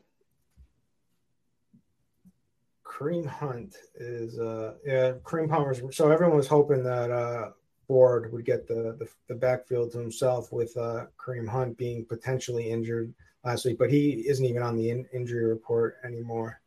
[2.85, 7.49] Kareem Hunt is uh yeah, Kareem Hunt so everyone was hoping that uh
[7.87, 12.69] Ford would get the, the, the backfield to himself with uh Kareem Hunt being potentially
[12.69, 16.61] injured last week, but he isn't even on the in- injury report anymore.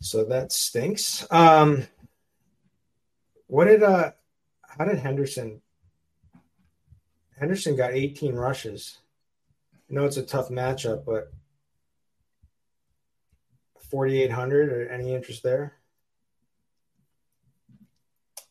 [0.00, 1.26] So that stinks.
[1.30, 1.86] Um,
[3.46, 4.12] what did uh,
[4.62, 5.60] how did Henderson?
[7.38, 8.98] Henderson got 18 rushes.
[9.74, 11.32] I know it's a tough matchup, but
[13.90, 15.79] 4,800 or any interest there?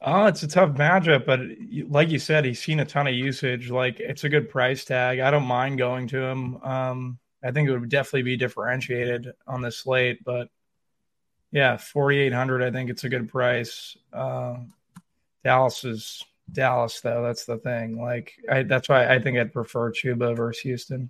[0.01, 1.41] Oh, it's a tough matchup, but
[1.89, 3.69] like you said, he's seen a ton of usage.
[3.69, 5.19] Like it's a good price tag.
[5.19, 6.61] I don't mind going to him.
[6.63, 10.49] Um, I think it would definitely be differentiated on the slate, but
[11.51, 12.63] yeah, forty eight hundred.
[12.63, 13.97] I think it's a good price.
[14.13, 14.59] Uh,
[15.43, 17.23] Dallas is Dallas, though.
[17.23, 18.01] That's the thing.
[18.01, 21.09] Like I, that's why I think I'd prefer Chuba versus Houston.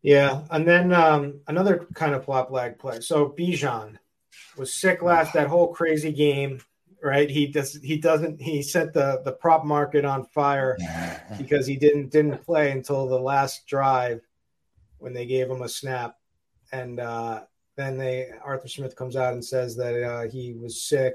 [0.00, 3.00] Yeah, and then um, another kind of flop lag play.
[3.00, 3.98] So Bijan
[4.56, 6.60] was sick last that whole crazy game,
[7.02, 7.28] right?
[7.28, 10.76] He does he doesn't he set the the prop market on fire
[11.38, 14.20] because he didn't didn't play until the last drive
[14.98, 16.16] when they gave him a snap,
[16.72, 17.42] and uh,
[17.76, 21.14] then they Arthur Smith comes out and says that uh, he was sick.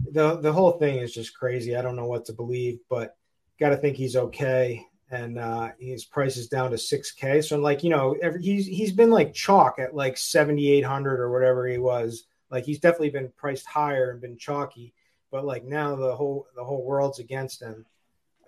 [0.00, 1.76] the The whole thing is just crazy.
[1.76, 3.16] I don't know what to believe, but
[3.60, 4.84] got to think he's okay.
[5.08, 7.40] And uh, his price is down to six K.
[7.40, 11.20] So like you know, every, he's he's been like chalk at like seventy eight hundred
[11.20, 14.94] or whatever he was like he's definitely been priced higher and been chalky,
[15.30, 17.84] but like now the whole the whole world's against him,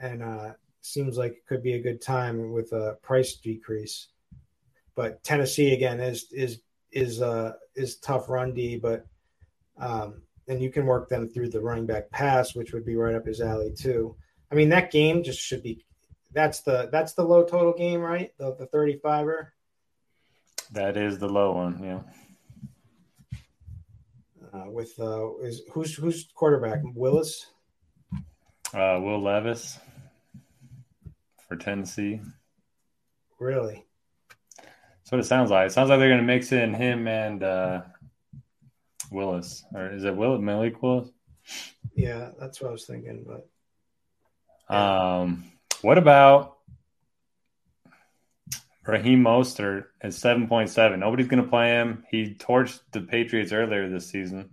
[0.01, 4.09] and uh, seems like it could be a good time with a price decrease.
[4.95, 6.61] But Tennessee again is is
[6.93, 9.07] is uh is tough run D, but
[9.79, 13.15] um, and you can work them through the running back pass, which would be right
[13.15, 14.17] up his alley too.
[14.51, 15.85] I mean that game just should be
[16.33, 18.33] that's the that's the low total game, right?
[18.39, 19.49] The the 35er.
[20.73, 22.01] That is the low one, yeah
[24.53, 27.47] uh, with uh, is who's who's quarterback Willis?
[28.75, 29.79] Uh, Will Levis.
[31.49, 32.21] for Tennessee.
[33.41, 33.85] Really?
[34.59, 35.69] That's what it sounds like.
[35.69, 37.83] It sounds like they're going to mix in him and uh,
[39.11, 41.09] Willis, or is it Will Malik Willis?
[41.95, 43.25] Yeah, that's what I was thinking.
[44.69, 45.45] But um,
[45.81, 46.58] what about
[48.89, 49.85] Raheem Mostert
[50.49, 51.01] point seven?
[51.01, 52.05] Nobody's going to play him.
[52.11, 54.49] He torched the Patriots earlier this season.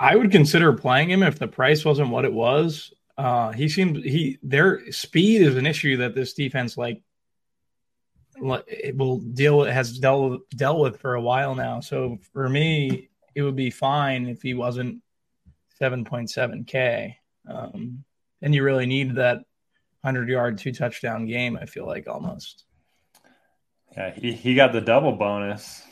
[0.00, 2.92] I would consider playing him if the price wasn't what it was.
[3.18, 7.02] Uh, he seems he their speed is an issue that this defense like
[8.38, 11.80] will deal with, has dealt dealt with for a while now.
[11.80, 15.02] So for me, it would be fine if he wasn't
[15.78, 17.18] seven point seven k.
[17.48, 18.04] Um,
[18.42, 19.44] and you really need that
[20.06, 21.58] hundred yard two touchdown game.
[21.60, 22.62] I feel like almost.
[23.96, 25.82] Yeah, he, he got the double bonus.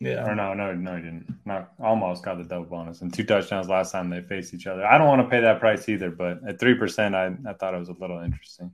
[0.00, 0.26] Yeah.
[0.26, 1.34] Or no, no, no, he didn't.
[1.44, 4.86] Not almost got the double bonus and two touchdowns last time they faced each other.
[4.86, 7.74] I don't want to pay that price either, but at three percent, I, I thought
[7.74, 8.72] it was a little interesting.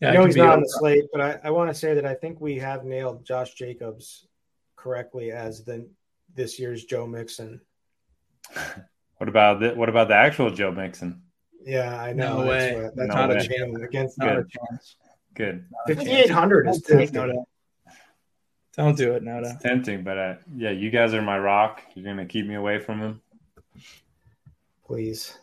[0.00, 2.04] Yeah, I know he's not on the slate, but I, I want to say that
[2.04, 4.26] I think we have nailed Josh Jacobs
[4.74, 5.88] correctly as the
[6.34, 7.60] this year's Joe Mixon.
[9.22, 11.22] What about the, what about the actual Joe Mixon?
[11.64, 12.42] Yeah, I know.
[12.42, 12.74] No way.
[12.80, 13.36] That's, that's no not way.
[13.36, 14.50] a chance against Not a Good.
[14.50, 14.96] chance.
[15.34, 15.64] Good.
[15.86, 17.20] fifty eight hundred is Don't do it, tempting.
[17.28, 17.48] Noto.
[18.76, 19.48] Don't do it, Noto.
[19.50, 21.82] It's tempting, but uh, yeah, you guys are my rock.
[21.94, 23.20] You're gonna keep me away from him.
[24.86, 25.38] Please.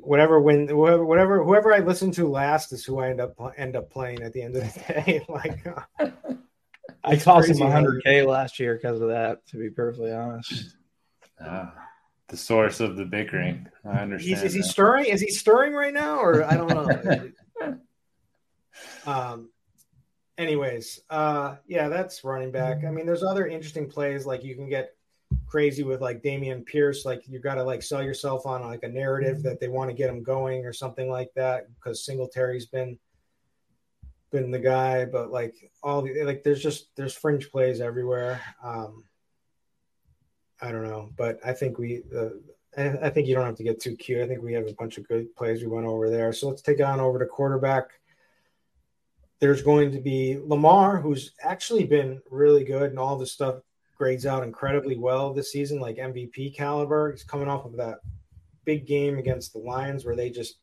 [0.00, 3.74] Whatever win, whoever, whatever, whoever I listen to last is who I end up end
[3.74, 5.24] up playing at the end of the day.
[5.28, 6.08] like, uh,
[7.02, 9.44] I cost him 100k last year because of that.
[9.48, 10.76] To be perfectly honest,
[11.40, 11.72] Ah,
[12.28, 13.68] the source of the bickering.
[13.84, 14.40] I understand.
[14.40, 15.06] he's, is he stirring?
[15.06, 16.70] Is he stirring right now, or I don't
[17.60, 17.78] know.
[19.12, 19.50] um.
[20.38, 22.84] Anyways, uh, yeah, that's running back.
[22.84, 24.94] I mean, there's other interesting plays like you can get
[25.46, 27.06] crazy with like Dameon Pierce.
[27.06, 29.96] Like you got to like sell yourself on like a narrative that they want to
[29.96, 32.98] get him going or something like that because Singletary's been
[34.30, 35.04] been the guy.
[35.04, 38.40] But like all the like, there's just there's fringe plays everywhere.
[38.62, 39.04] Um,
[40.60, 42.02] I don't know, but I think we.
[42.14, 42.30] Uh,
[42.78, 44.20] I think you don't have to get too cute.
[44.20, 46.30] I think we have a bunch of good plays we went over there.
[46.34, 47.88] So let's take it on over to quarterback
[49.38, 53.56] there's going to be Lamar, who's actually been really good, and all this stuff
[53.96, 57.10] grades out incredibly well this season, like MVP caliber.
[57.10, 58.00] He's coming off of that
[58.64, 60.56] big game against the Lions where they just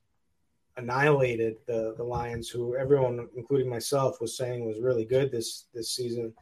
[0.78, 5.92] annihilated the the Lions, who everyone, including myself, was saying was really good this this
[5.92, 6.34] season.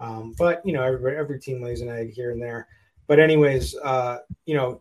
[0.00, 2.66] Um, but you know, every every team lays an egg here and there.
[3.08, 4.80] But anyways, uh, you know,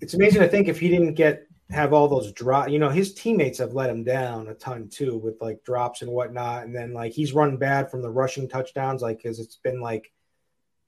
[0.00, 2.68] it's amazing to think if he didn't get have all those drop.
[2.68, 6.10] You know, his teammates have let him down a ton too with like drops and
[6.10, 6.64] whatnot.
[6.64, 10.12] And then like he's run bad from the rushing touchdowns, like because it's been like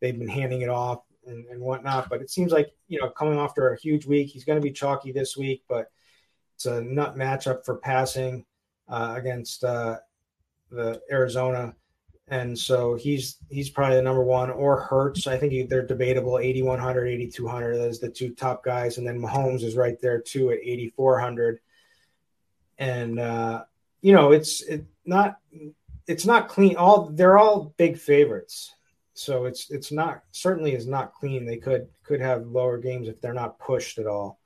[0.00, 2.08] they've been handing it off and, and whatnot.
[2.08, 4.72] But it seems like you know coming after a huge week, he's going to be
[4.72, 5.90] chalky this week, but
[6.54, 8.44] it's a nut matchup for passing
[8.88, 9.98] uh, against uh,
[10.70, 11.74] the Arizona.
[12.30, 15.26] And so he's he's probably the number one or Hurts.
[15.26, 17.76] I think they're debatable 8,100, 8,200.
[17.76, 18.98] Those the two top guys.
[18.98, 21.58] And then Mahomes is right there too at 8,400.
[22.78, 23.64] And, uh,
[24.00, 25.38] you know, it's it not
[26.06, 26.76] it's not clean.
[26.76, 28.74] All they're all big favorites.
[29.12, 31.44] So it's it's not certainly is not clean.
[31.44, 34.38] They could could have lower games if they're not pushed at all.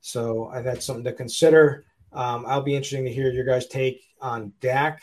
[0.00, 1.84] So uh, that's something to consider.
[2.12, 5.02] Um, I'll be interesting to hear your guys' take on Dak.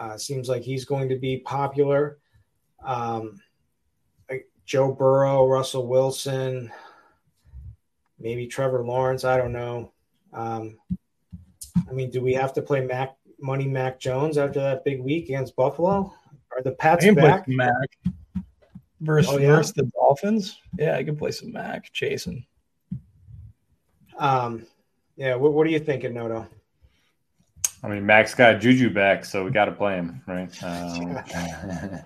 [0.00, 2.18] Uh, seems like he's going to be popular.
[2.84, 3.40] Um,
[4.30, 6.70] like Joe Burrow, Russell Wilson,
[8.18, 9.24] maybe Trevor Lawrence.
[9.24, 9.92] I don't know.
[10.32, 10.78] Um,
[11.88, 15.24] I mean, do we have to play Mac Money Mac Jones after that big week
[15.24, 16.12] against Buffalo?
[16.56, 17.46] Are the Pats back?
[17.48, 17.72] Mac
[19.00, 19.56] versus, Oh, yeah?
[19.56, 20.60] versus the Dolphins.
[20.78, 22.46] Yeah, I can play some Mac chasing.
[24.18, 24.66] Um,
[25.16, 25.34] yeah.
[25.34, 26.46] What, what are you thinking, Noto?
[27.82, 30.50] I mean, Max got Juju back, so we got to play him, right?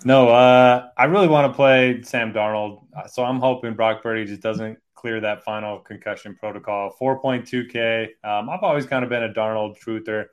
[0.00, 4.24] Um, no, uh, I really want to play Sam Darnold, so I'm hoping Brock Purdy
[4.26, 6.94] just doesn't clear that final concussion protocol.
[7.00, 8.08] 4.2K.
[8.22, 10.26] Um, I've always kind of been a Darnold truther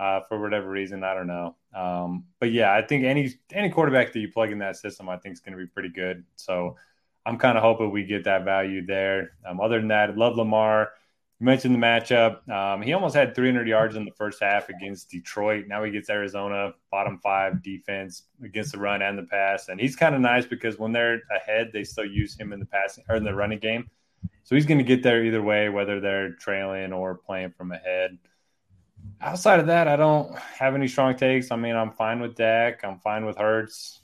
[0.00, 1.04] uh, for whatever reason.
[1.04, 1.56] I don't know.
[1.74, 5.16] Um, but yeah, I think any any quarterback that you plug in that system, I
[5.16, 6.24] think is going to be pretty good.
[6.36, 6.76] So
[7.26, 9.32] I'm kind of hoping we get that value there.
[9.46, 10.90] Um, other than that, love Lamar.
[11.40, 12.48] You mentioned the matchup.
[12.48, 15.66] Um, he almost had 300 yards in the first half against Detroit.
[15.66, 19.68] Now he gets Arizona, bottom five defense against the run and the pass.
[19.68, 22.66] And he's kind of nice because when they're ahead, they still use him in the
[22.66, 23.90] passing or in the running game.
[24.44, 28.18] So he's going to get there either way, whether they're trailing or playing from ahead.
[29.20, 31.50] Outside of that, I don't have any strong takes.
[31.50, 32.84] I mean, I'm fine with Dak.
[32.84, 34.00] I'm fine with Hurts.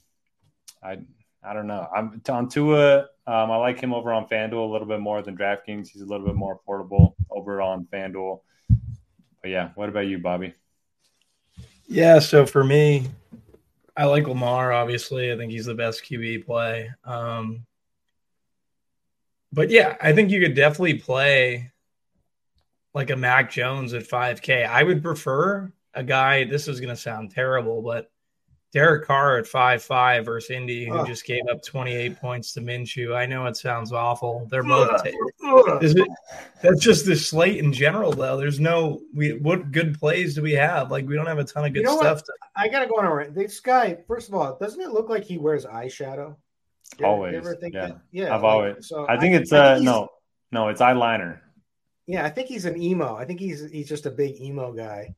[0.82, 0.98] I
[1.42, 1.86] I don't know.
[1.94, 3.06] I'm on Tua.
[3.30, 5.86] Um, I like him over on FanDuel a little bit more than DraftKings.
[5.86, 8.40] He's a little bit more affordable over on FanDuel.
[9.40, 10.52] But yeah, what about you, Bobby?
[11.86, 13.06] Yeah, so for me,
[13.96, 14.72] I like Lamar.
[14.72, 16.90] Obviously, I think he's the best QB play.
[17.04, 17.66] Um,
[19.52, 21.70] but yeah, I think you could definitely play
[22.94, 24.66] like a Mac Jones at 5K.
[24.66, 26.42] I would prefer a guy.
[26.42, 28.09] This is going to sound terrible, but
[28.72, 33.16] Derek Carr at five five versus Indy, who just gave up 28 points to Minshew.
[33.16, 34.46] I know it sounds awful.
[34.48, 35.02] They're both.
[35.02, 35.12] T-
[36.62, 38.36] that's just the slate in general, though.
[38.36, 39.32] There's no we.
[39.38, 40.90] What good plays do we have?
[40.90, 42.22] Like we don't have a ton of good you know stuff.
[42.22, 43.34] To- I gotta go on a rant.
[43.34, 46.36] This guy, first of all, doesn't it look like he wears eyeshadow?
[46.98, 47.86] You always, ever think yeah.
[47.86, 48.00] That?
[48.12, 48.88] Yeah, I've like, always.
[48.88, 50.08] So I think I, it's I think uh no,
[50.52, 51.40] no, it's eyeliner.
[52.06, 53.16] Yeah, I think he's an emo.
[53.16, 55.14] I think he's he's just a big emo guy.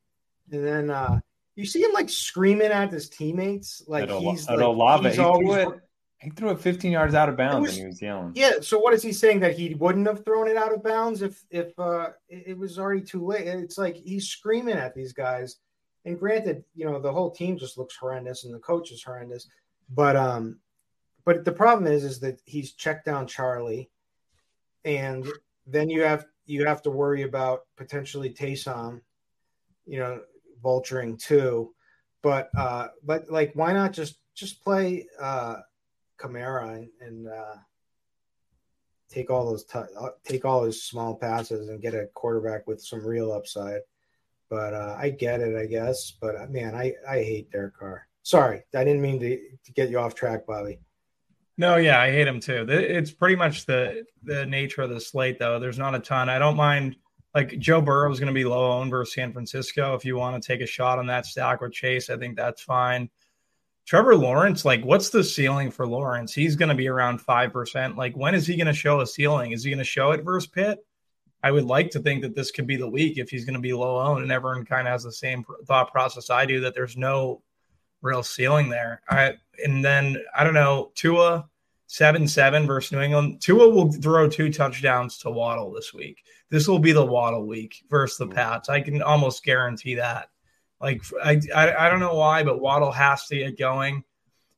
[0.51, 1.21] And then uh
[1.55, 5.09] you see him like screaming at his teammates, like at he's at like, Olave.
[5.09, 5.63] He's he, always...
[5.63, 5.81] threw it,
[6.19, 8.33] he threw it 15 yards out of bounds was, and he was yelling.
[8.35, 8.53] Yeah.
[8.61, 11.45] So what is he saying that he wouldn't have thrown it out of bounds if
[11.51, 13.47] if uh, it was already too late?
[13.47, 15.57] It's like he's screaming at these guys.
[16.05, 19.49] And granted, you know the whole team just looks horrendous and the coach is horrendous,
[19.91, 20.59] but um,
[21.25, 23.91] but the problem is is that he's checked down Charlie,
[24.85, 25.27] and
[25.67, 29.01] then you have you have to worry about potentially Taysom,
[29.87, 30.21] you know,
[30.63, 31.75] vulturing too.
[32.23, 35.57] But uh, but like, why not just just play uh,
[36.19, 37.57] Kamara and, and uh,
[39.11, 42.81] take all those t- uh, take all those small passes and get a quarterback with
[42.81, 43.81] some real upside.
[44.49, 46.13] But uh, I get it, I guess.
[46.13, 48.07] But uh, man, I I hate Derek Carr.
[48.23, 50.79] Sorry, I didn't mean to, to get you off track, Bobby.
[51.59, 52.67] No, yeah, I hate him too.
[52.69, 55.59] It's pretty much the the nature of the slate, though.
[55.59, 56.29] There's not a ton.
[56.29, 56.97] I don't mind
[57.35, 59.95] like Joe Burrow is going to be low owned versus San Francisco.
[59.95, 62.63] If you want to take a shot on that stack with Chase, I think that's
[62.63, 63.09] fine.
[63.85, 66.33] Trevor Lawrence, like, what's the ceiling for Lawrence?
[66.33, 67.97] He's going to be around 5%.
[67.97, 69.53] Like, when is he going to show a ceiling?
[69.53, 70.85] Is he going to show it versus Pitt?
[71.43, 73.61] I would like to think that this could be the week if he's going to
[73.61, 76.75] be low owned, and everyone kind of has the same thought process I do that
[76.75, 77.43] there's no
[78.01, 79.03] real ceiling there.
[79.09, 81.49] I, and then, I don't know, Tua,
[81.93, 83.43] 7 7 versus New England.
[83.43, 87.83] Tua will throw two touchdowns to Waddle this week this will be the Waddle week
[87.89, 88.35] versus the mm.
[88.35, 88.69] Pats.
[88.69, 90.29] I can almost guarantee that.
[90.83, 94.05] Like I, I, I don't know why, but Waddle has to get going.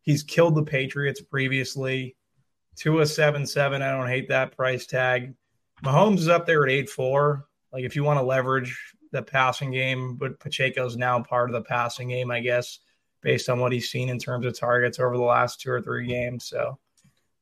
[0.02, 2.16] He's killed the Patriots previously.
[2.74, 3.80] Tua seven seven.
[3.80, 5.34] I don't hate that price tag.
[5.84, 7.46] Mahomes is up there at eight four.
[7.72, 8.76] Like if you want to leverage
[9.12, 12.80] the passing game, but Pacheco's now part of the passing game, I guess,
[13.22, 16.08] based on what he's seen in terms of targets over the last two or three
[16.08, 16.46] games.
[16.46, 16.76] So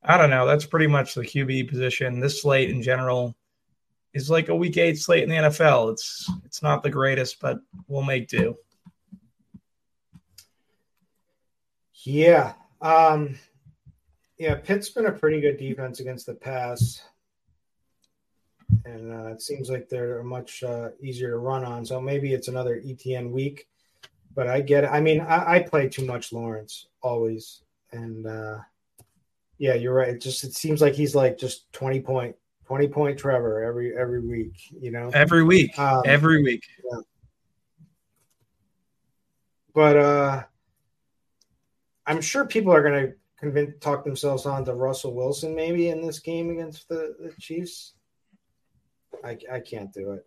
[0.04, 0.46] I don't know.
[0.46, 2.18] That's pretty much the QB position.
[2.18, 3.36] This slate in general
[4.14, 5.92] is like a week eight slate in the NFL.
[5.92, 8.56] It's it's not the greatest, but we'll make do.
[12.04, 12.54] Yeah.
[12.80, 13.38] Um
[14.38, 17.00] yeah, Pitt's been a pretty good defense against the pass.
[18.84, 21.86] And uh, it seems like they're much uh, easier to run on.
[21.86, 23.68] So maybe it's another Etienne week.
[24.34, 24.88] But I get it.
[24.88, 27.62] I mean, I, I play too much Lawrence always.
[27.92, 28.58] And uh,
[29.62, 30.08] yeah, you're right.
[30.08, 32.34] It just it seems like he's like just 20 point
[32.66, 35.08] 20 point Trevor every every week, you know.
[35.14, 35.78] Every week.
[35.78, 36.64] Um, every week.
[36.90, 37.00] Yeah.
[39.72, 40.42] But uh
[42.08, 46.04] I'm sure people are going to convince talk themselves on to Russell Wilson maybe in
[46.04, 47.94] this game against the, the Chiefs.
[49.22, 50.26] I I can't do it.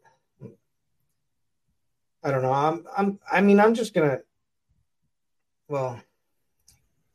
[2.24, 2.54] I don't know.
[2.54, 4.22] I'm I'm I mean I'm just going to
[5.68, 6.00] well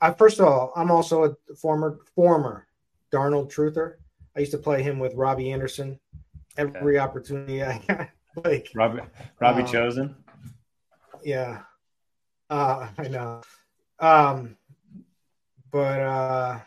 [0.01, 2.67] I first of all, I'm also a former former
[3.13, 3.95] Darnold truther.
[4.37, 5.99] I used to play him with Robbie Anderson
[6.57, 7.05] every okay.
[7.05, 8.09] opportunity I got.
[8.45, 9.03] like Robbie
[9.41, 10.17] Robbie um, Chosen.
[11.23, 11.63] Yeah.
[12.49, 13.43] Uh, I know.
[13.99, 14.57] Um,
[15.71, 16.59] but uh,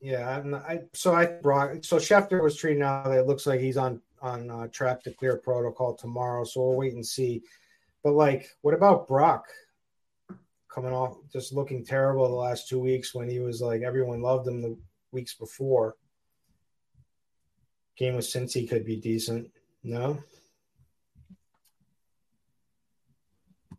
[0.00, 3.60] yeah, not, i so I brought so Schefter was treating now that it looks like
[3.60, 6.44] he's on on uh, track to clear protocol tomorrow.
[6.44, 7.42] So we'll wait and see.
[8.02, 9.46] But like, what about Brock
[10.72, 14.46] coming off just looking terrible the last two weeks when he was like everyone loved
[14.46, 14.76] him the
[15.12, 15.96] weeks before?
[18.00, 19.48] game with Cincy could be decent.
[19.84, 20.18] No.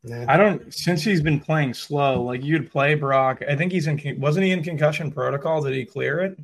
[0.04, 0.26] Nah.
[0.28, 2.24] I don't since he's been playing slow.
[2.24, 3.42] Like you'd play Brock.
[3.48, 4.00] I think he's in.
[4.20, 5.62] Wasn't he in concussion protocol?
[5.62, 6.40] Did he clear it?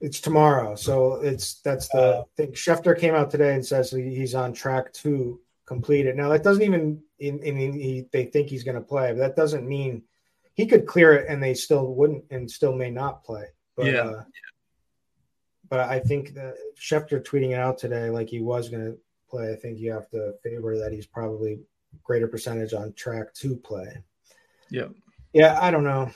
[0.00, 2.52] It's tomorrow, so it's that's the uh, thing.
[2.52, 6.16] Schefter came out today and says he's on track to complete it.
[6.16, 7.02] Now that doesn't even.
[7.20, 10.02] I mean, he, they think he's going to play, but that doesn't mean
[10.54, 13.46] he could clear it and they still wouldn't and still may not play.
[13.76, 14.00] But, yeah.
[14.00, 14.24] Uh,
[15.68, 18.98] but I think that Schefter tweeting it out today like he was going to
[19.28, 19.52] play.
[19.52, 21.60] I think you have to favor that he's probably
[22.02, 24.02] greater percentage on track to play.
[24.70, 24.88] Yeah.
[25.32, 26.10] Yeah, I don't know.
[26.10, 26.14] I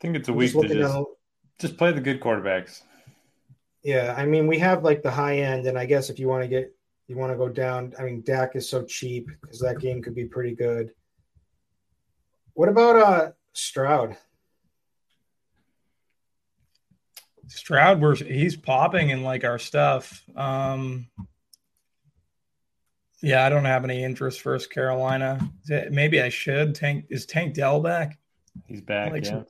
[0.00, 0.98] think it's a week to just,
[1.58, 2.82] just play the good quarterbacks.
[3.82, 6.42] Yeah, I mean, we have like the high end, and I guess if you want
[6.42, 6.72] to get,
[7.08, 7.92] you want to go down.
[7.98, 10.92] I mean, Dak is so cheap because that game could be pretty good.
[12.54, 14.16] What about uh Stroud?
[17.48, 20.24] Stroud, we're he's popping in like our stuff.
[20.34, 21.08] Um,
[23.20, 25.38] yeah, I don't have any interest first Carolina.
[25.90, 26.74] Maybe I should.
[26.74, 28.18] Tank is Tank Dell back?
[28.66, 29.08] He's back.
[29.08, 29.30] I like yeah.
[29.30, 29.46] Some,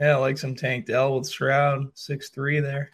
[0.00, 2.90] yeah, I like some Tank Dell with Stroud six three there.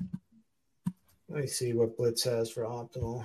[1.29, 3.25] Let me see what Blitz has for optimal.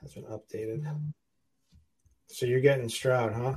[0.00, 0.86] Has been updated.
[2.28, 3.54] So you're getting Stroud, huh?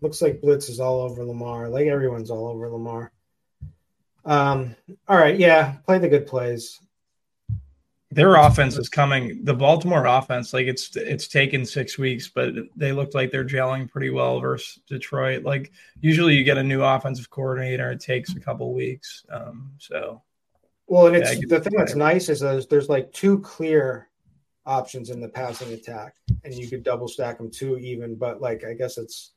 [0.00, 1.68] Looks like Blitz is all over Lamar.
[1.68, 3.12] Like everyone's all over Lamar.
[4.24, 4.76] Um,
[5.08, 6.80] all right, yeah, play the good plays.
[8.12, 9.44] Their offense is coming.
[9.44, 13.88] The Baltimore offense, like it's it's taken six weeks, but they look like they're gelling
[13.88, 15.44] pretty well versus Detroit.
[15.44, 19.24] Like usually, you get a new offensive coordinator, it takes a couple weeks.
[19.30, 20.22] Um, so,
[20.90, 24.08] well, and it's yeah, the thing that's nice is there's, there's like two clear
[24.66, 28.16] options in the passing attack, and you could double stack them too, even.
[28.16, 29.30] But like, I guess it's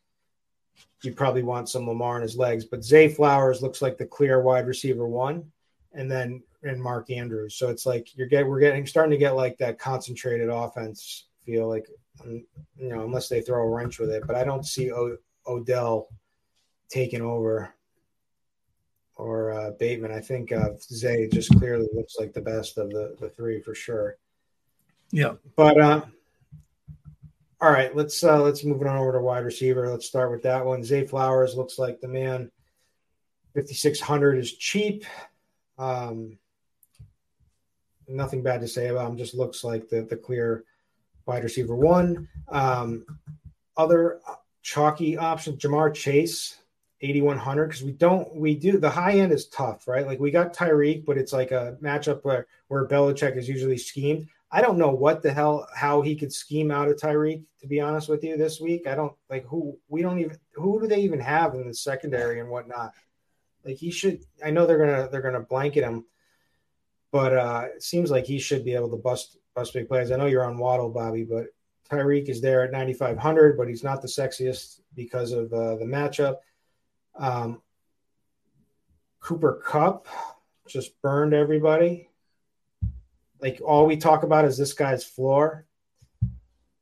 [1.03, 2.65] you probably want some Lamar in his legs.
[2.65, 5.51] But Zay Flowers looks like the clear wide receiver one,
[5.93, 7.53] and then and Mark Andrews.
[7.53, 11.69] So it's like you're getting we're getting starting to get like that concentrated offense feel
[11.69, 11.87] like
[12.23, 12.45] you
[12.79, 14.23] know unless they throw a wrench with it.
[14.25, 16.07] But I don't see o- Odell
[16.89, 17.75] taking over
[19.23, 20.11] or uh, Bateman.
[20.11, 23.73] I think uh, Zay just clearly looks like the best of the the three for
[23.73, 24.17] sure.
[25.11, 25.33] Yeah.
[25.55, 26.01] But uh
[27.61, 29.89] all right, let's uh let's move on over to wide receiver.
[29.89, 30.83] Let's start with that one.
[30.83, 32.51] Zay Flowers looks like the man.
[33.55, 35.05] 5600 is cheap.
[35.77, 36.37] Um
[38.07, 40.65] nothing bad to say about him, just looks like the the clear
[41.25, 42.27] wide receiver one.
[42.49, 43.05] Um
[43.77, 44.19] other
[44.61, 46.57] chalky options, Ja'Marr Chase
[47.03, 50.07] 8100 because we don't we do the high end is tough, right?
[50.07, 54.27] Like we got Tyreek, but it's like a matchup where where Belichick is usually schemed.
[54.51, 57.43] I don't know what the hell how he could scheme out of Tyreek.
[57.59, 60.79] To be honest with you, this week I don't like who we don't even who
[60.79, 62.93] do they even have in the secondary and whatnot.
[63.65, 64.23] Like he should.
[64.43, 66.05] I know they're gonna they're gonna blanket him,
[67.11, 70.11] but uh, it seems like he should be able to bust bust big plays.
[70.11, 71.47] I know you're on Waddle, Bobby, but
[71.91, 76.37] Tyreek is there at 9500, but he's not the sexiest because of uh, the matchup.
[77.15, 77.61] Um,
[79.19, 80.07] Cooper Kupp
[80.67, 82.09] just burned everybody
[83.43, 85.65] like all we talk about is this guy's floor,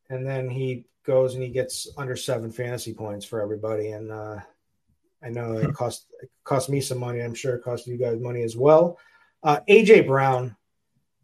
[0.10, 3.90] and then he goes and he gets under seven fantasy points for everybody.
[3.94, 4.38] And uh,
[5.24, 7.20] I know it cost it cost me some money.
[7.20, 9.00] I'm sure it cost you guys money as well.
[9.44, 10.56] Uh, AJ Brown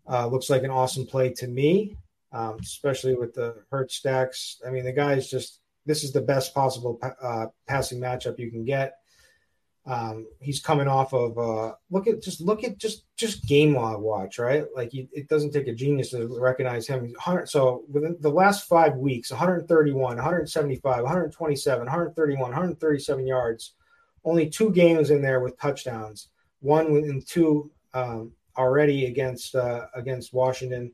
[0.10, 1.96] uh, looks like an awesome play to me,
[2.32, 4.60] um, especially with the Hurts stacks.
[4.66, 8.64] I mean, the guy's just this is the best possible uh, passing matchup you can
[8.64, 9.00] get.
[9.88, 14.02] Um, he's coming off of uh, look at just look at just just game log
[14.02, 14.66] watch right?
[14.76, 17.16] Like you, it doesn't take a genius to recognize him.
[17.46, 23.74] So within the last five weeks 131 175 127 131 137 yards.
[24.26, 26.28] Only two games in there with touchdowns.
[26.60, 30.92] One in two um, already against uh, against Washington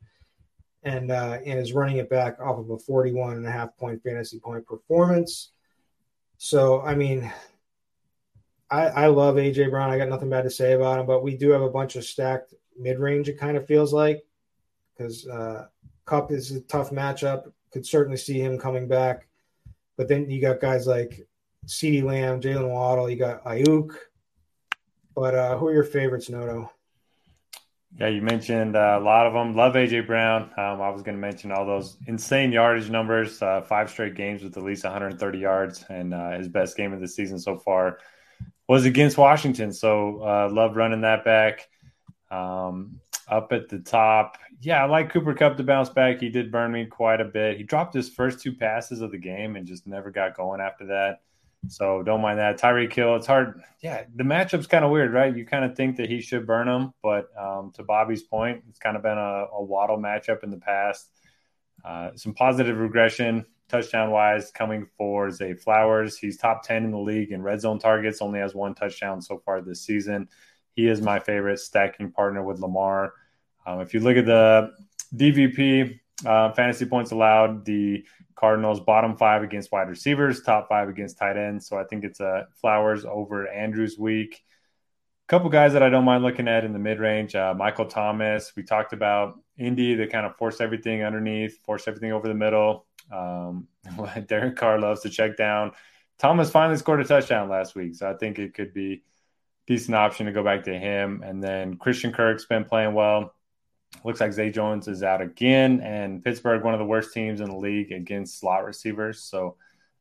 [0.84, 4.02] and uh, and is running it back off of a 41 and a half point
[4.04, 5.52] fantasy point performance
[6.38, 7.32] so I mean
[8.74, 9.92] I, I love AJ Brown.
[9.92, 12.04] I got nothing bad to say about him, but we do have a bunch of
[12.04, 13.30] stacked mid range.
[13.30, 14.24] It kind of feels like
[14.98, 15.68] because uh,
[16.06, 17.52] Kupp is a tough matchup.
[17.72, 19.28] Could certainly see him coming back,
[19.96, 21.28] but then you got guys like
[21.68, 23.12] CeeDee Lamb, Jalen Waddle.
[23.12, 23.96] You got Aiyuk.
[25.14, 26.72] But uh, who are your favorites, Noto?
[28.00, 29.56] Yeah, you mentioned uh, a lot of them.
[29.56, 30.44] Love AJ Brown.
[30.58, 33.40] Um, I was going to mention all those insane yardage numbers.
[33.42, 37.02] Uh, five straight games with at least 130 yards, and uh, his best game of
[37.02, 38.00] the season so far
[38.68, 39.72] was against Washington.
[39.72, 41.70] So uh, love running that back.
[42.32, 46.20] Um, up at the top, yeah, I like Cooper Kupp to bounce back.
[46.20, 47.58] He did burn me quite a bit.
[47.58, 50.88] He dropped his first two passes of the game and just never got going after
[50.88, 51.22] that.
[51.68, 52.60] So don't mind that.
[52.60, 53.62] Tyreek Hill, it's hard.
[53.82, 55.36] Yeah, the matchup's kind of weird, right?
[55.36, 58.80] You kind of think that he should burn him, but um, to Bobby's point, it's
[58.80, 61.10] kind of been a, a Waddle matchup in the past.
[61.84, 66.18] Uh, some positive regression touchdown wise coming for Zay Flowers.
[66.18, 69.40] He's top 10 in the league in red zone targets, only has one touchdown so
[69.40, 70.30] far this season.
[70.76, 73.14] He is my favorite stacking partner with Lamar.
[73.66, 74.72] Um, if you look at the
[75.16, 78.06] DVP uh, fantasy points allowed, the
[78.36, 81.68] Cardinals bottom five against wide receivers, top five against tight ends.
[81.68, 84.44] So I think it's a Flowers over Andrews week.
[85.28, 87.36] A couple guys that I don't mind looking at in the mid range.
[87.36, 88.52] Uh, Michael Thomas.
[88.56, 92.86] We talked about Indy They kind of force everything underneath, force everything over the middle.
[93.12, 93.68] Um,
[94.28, 95.72] Derek Carr loves to check down.
[96.20, 99.04] Thomas finally scored a touchdown last week, so I think it could be
[99.68, 101.22] decent option to go back to him.
[101.24, 103.34] And then Christian Kirk's been playing well.
[104.04, 107.50] Looks like Zay Jones is out again, and Pittsburgh, one of the worst teams in
[107.50, 109.22] the league against slot receivers.
[109.22, 109.56] So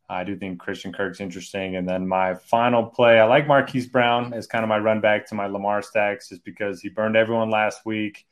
[0.09, 1.77] I do think Christian Kirk's interesting.
[1.77, 5.27] And then my final play, I like Marquise Brown as kind of my run back
[5.29, 8.27] to my Lamar stacks, just because he burned everyone last week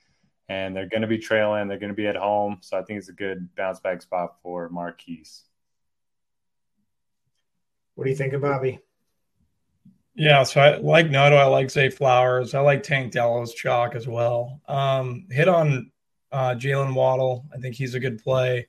[0.49, 1.69] and they're going to be trailing.
[1.69, 2.59] They're going to be at home.
[2.61, 5.45] So I think it's a good bounce back spot for Marquise.
[7.95, 8.81] What do you think, of Bobby?
[10.21, 11.37] Yeah, so I like Noto.
[11.37, 12.53] I like Zay Flowers.
[12.53, 14.61] I like Tank Della's chalk as well.
[14.69, 15.91] Um, hit on
[16.31, 17.47] uh, Jalen Waddle.
[17.55, 18.69] I think he's a good play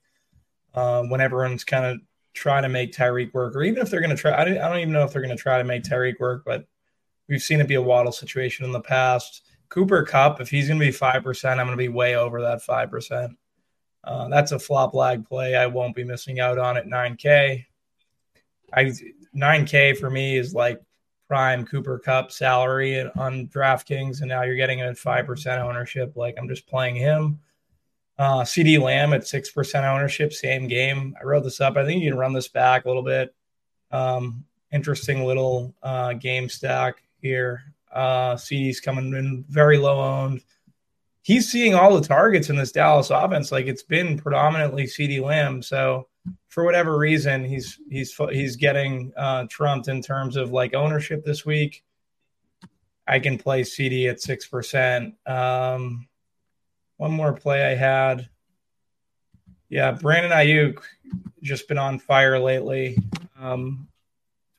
[0.73, 1.99] uh, when everyone's kind of
[2.33, 4.31] trying to make Tyreek work, or even if they're going to try.
[4.31, 6.43] I don't, I don't even know if they're going to try to make Tyreek work,
[6.45, 6.65] but
[7.27, 9.43] we've seen it be a Waddle situation in the past.
[9.67, 12.63] Cooper Kupp, if he's going to be 5%, I'm going to be way over that
[12.63, 13.35] 5%.
[14.05, 15.57] Uh, that's a flop lag play.
[15.57, 16.87] I won't be missing out on it.
[16.87, 17.65] 9K.
[18.71, 18.93] I
[19.35, 20.81] 9K for me is like
[21.31, 26.11] prime Cooper Kupp salary on DraftKings, and now you're getting it at 5% ownership.
[26.17, 27.39] Like I'm just playing him.
[28.19, 31.15] Uh, CeeDee Lamb at 6% ownership, same game.
[31.17, 31.77] I wrote this up.
[31.77, 33.33] I think you can run this back a little bit.
[33.91, 37.63] Um, interesting little uh, game stack here.
[37.89, 40.43] Uh, CeeDee's coming in very low owned.
[41.23, 43.51] He's seeing all the targets in this Dallas offense.
[43.51, 45.61] Like it's been predominantly CeeDee Lamb.
[45.61, 46.07] So
[46.49, 51.45] for whatever reason, he's he's he's getting uh, trumped in terms of like ownership this
[51.45, 51.83] week.
[53.07, 55.15] I can play CeeDee at six percent.
[55.27, 56.07] Um,
[56.97, 58.29] one more play I had.
[59.69, 60.81] Yeah, Brandon Aiyuk
[61.41, 62.97] just been on fire lately.
[63.39, 63.87] Um,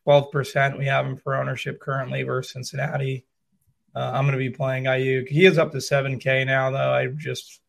[0.07, 3.25] 12% we have him for ownership currently versus Cincinnati.
[3.95, 5.29] Uh, I'm going to be playing Aiyuk.
[5.29, 6.93] He is up to 7K now, though.
[6.93, 7.61] I just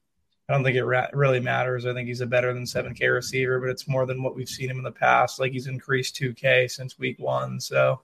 [0.48, 1.86] I don't think it ra- really matters.
[1.86, 4.70] I think he's a better than 7K receiver, but it's more than what we've seen
[4.70, 5.40] him in the past.
[5.40, 7.60] Like he's increased 2K since week one.
[7.60, 8.02] So,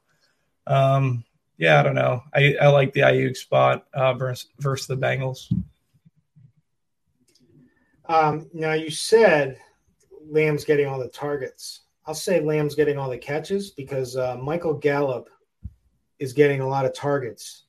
[0.68, 1.26] um,
[1.58, 2.24] yeah, I don't know.
[2.34, 5.54] I, I like the Aiyuk spot uh, versus, versus the Bengals.
[8.06, 9.60] Um, now you said
[10.30, 11.82] Lamb's getting all the targets.
[12.08, 15.30] I'll say Lamb's getting all the catches because uh, Michael Gallup
[16.18, 17.66] is getting a lot of targets.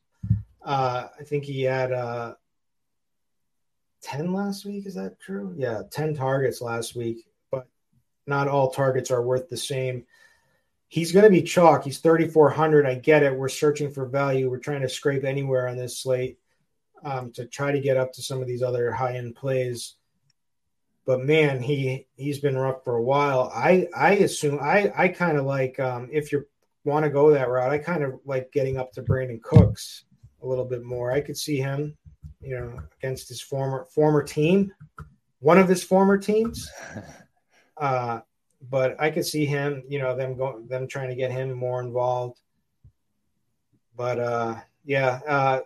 [0.63, 2.35] Uh, I think he had uh,
[4.03, 4.87] 10 last week.
[4.87, 5.55] Is that true?
[5.57, 7.67] Yeah, 10 targets last week, but
[8.27, 10.05] not all targets are worth the same.
[10.89, 11.85] He's going to be chalk.
[11.85, 12.85] He's 3,400.
[12.85, 13.37] I get it.
[13.37, 14.51] We're searching for value.
[14.51, 16.39] We're trying to scrape anywhere on this slate
[17.05, 19.95] um, to try to get up to some of these other high end plays
[21.11, 23.51] but man, he he's been rough for a while.
[23.53, 26.47] I I assume I I kind of like um, if you
[26.85, 30.05] want to go that route, I kind of like getting up to Brandin Cooks
[30.43, 31.13] a little bit more.
[31.13, 31.97] I could see him,
[32.41, 34.73] you know, against his former former team,
[35.41, 36.71] one of his former teams.
[37.77, 38.21] Uh,
[38.69, 41.81] but I could see him, you know, them going them trying to get him more
[41.81, 42.39] involved.
[43.97, 45.61] But uh, yeah, uh,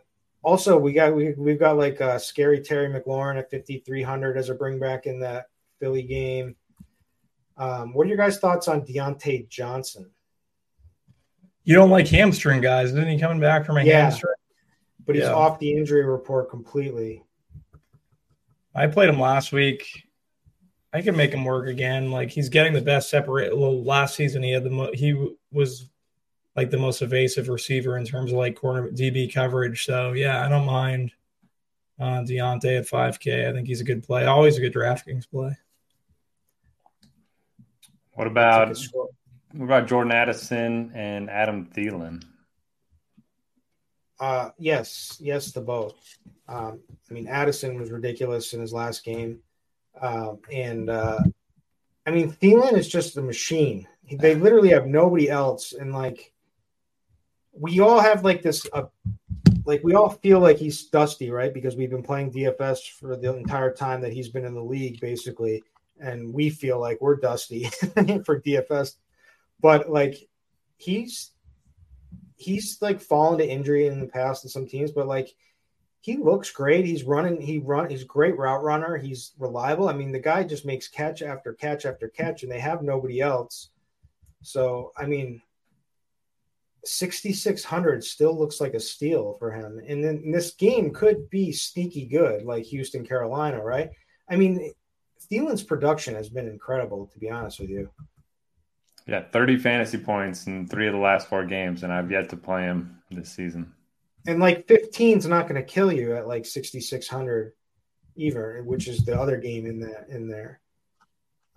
[0.45, 4.55] also, we got we we've got like a scary Terry McLaurin at 5300 as a
[4.55, 5.47] bring back in that
[5.81, 6.55] Philly game.
[7.57, 10.11] Um, what are your guys' thoughts on Diontae Johnson?
[11.65, 14.35] You don't like hamstring guys, isn't he coming back from a yeah, hamstring?
[15.07, 15.35] But he's yeah.
[15.35, 17.23] off the injury report completely.
[18.75, 19.87] I played him last week.
[20.93, 22.11] I can make him work again.
[22.11, 23.57] Like he's getting the best separate.
[23.57, 25.91] Well, last season he had the mo- he was
[26.57, 29.85] like the most evasive receiver in terms of like corner DB coverage.
[29.85, 31.13] So yeah, I don't mind
[31.99, 33.49] uh, Diontae at 5K.
[33.49, 34.25] I think he's a good play.
[34.25, 35.57] Always a good DraftKings play.
[38.13, 38.79] What about
[39.53, 42.23] what about Jordan Addison and Adam Thielen?
[44.21, 45.95] Uh, yes, yes to both.
[46.49, 49.41] Um, I mean, Addison was ridiculous in his last game,
[50.01, 51.21] um, and uh,
[52.07, 53.89] I mean, Thielen is just a machine.
[54.11, 56.33] They literally have nobody else, and like
[57.59, 58.85] we all have like this uh,
[59.65, 61.55] like we all feel like he's dusty right?
[61.55, 65.01] Because we've been playing dfs for the entire time that he's been in the league
[65.01, 65.63] basically.
[66.01, 67.65] And we feel like we're dusty
[68.25, 68.97] for dfs
[69.61, 70.29] but like
[70.77, 71.31] he's
[72.37, 75.35] he's like fallen to injury in the past in some teams but like
[76.01, 80.13] he looks great he's running he run he's great route runner he's reliable i mean
[80.13, 83.71] the guy just makes catch after catch after catch and they have nobody else
[84.43, 85.41] so i mean
[86.87, 89.81] 6600 still looks like a steal for him.
[89.87, 93.91] And then this game could be sneaky good, like Houston, Carolina, right?
[94.29, 94.73] I mean,
[95.31, 97.91] Thielen's production has been incredible, to be honest with you.
[99.07, 102.37] Yeah, 30 fantasy points in three of the last four games, and I've yet to
[102.37, 103.73] play him this season.
[104.27, 107.53] And like 15 is not going to kill you at like 6600
[108.17, 110.61] either, which is the other game in that in there.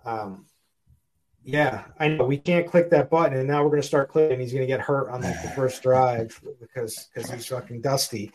[0.04, 0.46] Um,
[1.44, 2.24] Yeah, I know.
[2.24, 4.40] We can't click that button, and now we're going to start clicking.
[4.40, 8.30] He's going to get hurt on like the first drive because because he's fucking dusty.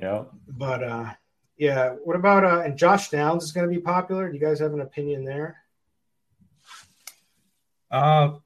[0.00, 0.24] Yeah.
[0.48, 1.12] But uh,
[1.58, 1.90] yeah.
[2.04, 2.62] What about uh?
[2.64, 4.28] And Josh Downs is going to be popular.
[4.28, 5.58] Do you guys have an opinion there?
[7.90, 8.36] Uh,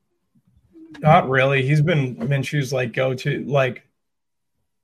[1.01, 1.63] not really.
[1.63, 3.87] He's been Minshew's like go to like.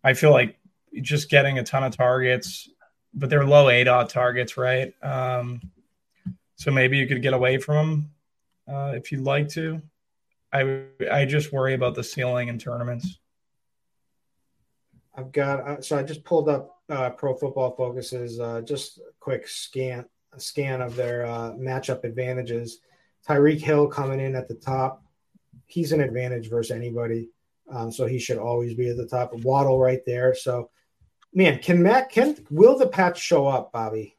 [0.02, 0.58] I feel like
[1.02, 2.68] just getting a ton of targets,
[3.14, 4.94] but they're low aDOT targets, right?
[5.02, 5.60] Um,
[6.56, 8.10] so maybe you could get away from him
[8.74, 9.80] uh, if you'd like to.
[10.52, 13.18] I I just worry about the ceiling in tournaments.
[15.14, 19.12] I've got uh, so I just pulled up uh, Pro Football Focus's uh, just a
[19.20, 22.80] quick scan a scan of their uh, matchup advantages.
[23.26, 25.02] Tyreek Hill coming in at the top.
[25.66, 27.30] He's an advantage versus anybody,
[27.70, 29.34] um, so he should always be at the top.
[29.34, 30.34] Waddle right there.
[30.34, 30.70] So,
[31.32, 34.16] man, can Matt can will the Pats show up, Bobby?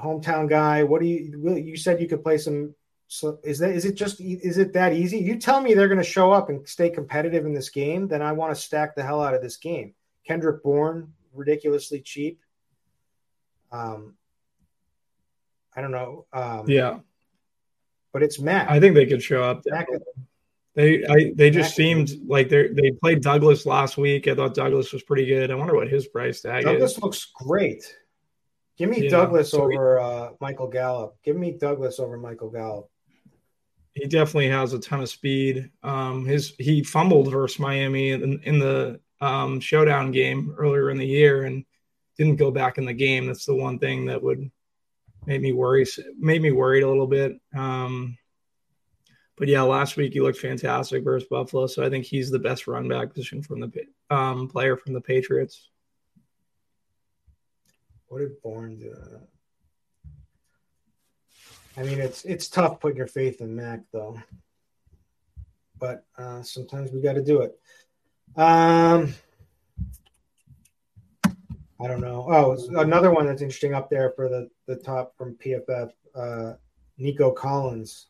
[0.00, 0.82] Hometown guy.
[0.82, 1.40] What do you?
[1.40, 2.74] Will, you said you could play some
[3.12, 5.18] so is that is it just is it that easy?
[5.18, 8.22] You tell me they're going to show up and stay competitive in this game, then
[8.22, 9.92] I want to stack the hell out of this game.
[10.26, 12.40] Kendrick Bourne, ridiculously cheap.
[13.70, 14.14] Um,
[15.76, 16.24] I don't know.
[16.32, 17.00] Um, yeah,
[18.12, 18.70] but it's Matt.
[18.70, 19.62] I think they could show up.
[19.66, 19.86] Matt,
[20.74, 24.28] they I, they just Matt, seemed like they they played Douglas last week.
[24.28, 25.50] I thought Douglas was pretty good.
[25.50, 26.96] I wonder what his price tag Douglas is.
[26.96, 27.96] Douglas looks great.
[28.78, 31.16] Give me yeah, Douglas so over he, uh, Michael Gallup.
[31.22, 32.88] Give me Douglas over Michael Gallup
[33.94, 35.70] he definitely has a ton of speed.
[35.82, 41.06] Um, his he fumbled versus Miami in, in the um, showdown game earlier in the
[41.06, 41.64] year and
[42.16, 43.26] didn't go back in the game.
[43.26, 44.50] That's the one thing that would
[45.26, 45.86] make me worry.
[46.18, 47.40] Made me worried a little bit.
[47.54, 48.16] Um,
[49.36, 51.66] but yeah, last week he looked fantastic versus Buffalo.
[51.66, 53.72] So I think he's the best run back position from the
[54.10, 55.68] um, player from the Patriots.
[58.08, 58.94] What did Bourne do?
[61.76, 64.20] I mean, it's it's tough putting your faith in Mac though,
[65.78, 67.58] but uh, sometimes we got to do it.
[68.36, 69.14] Um,
[71.82, 72.26] I don't know.
[72.30, 75.90] Oh, another one that's interesting up there for the the top from PFF.
[76.14, 76.52] Uh,
[76.96, 78.06] Nico Collins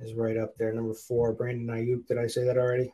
[0.00, 1.32] is right up there, number four.
[1.32, 2.06] Brandon Aiyuk.
[2.06, 2.92] Did I say that already?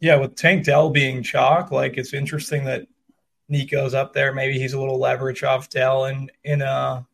[0.00, 2.86] Yeah, with Tank Dell being chalk, like it's interesting that
[3.48, 4.34] Nico's up there.
[4.34, 7.04] Maybe he's a little leverage off Dell in in uh,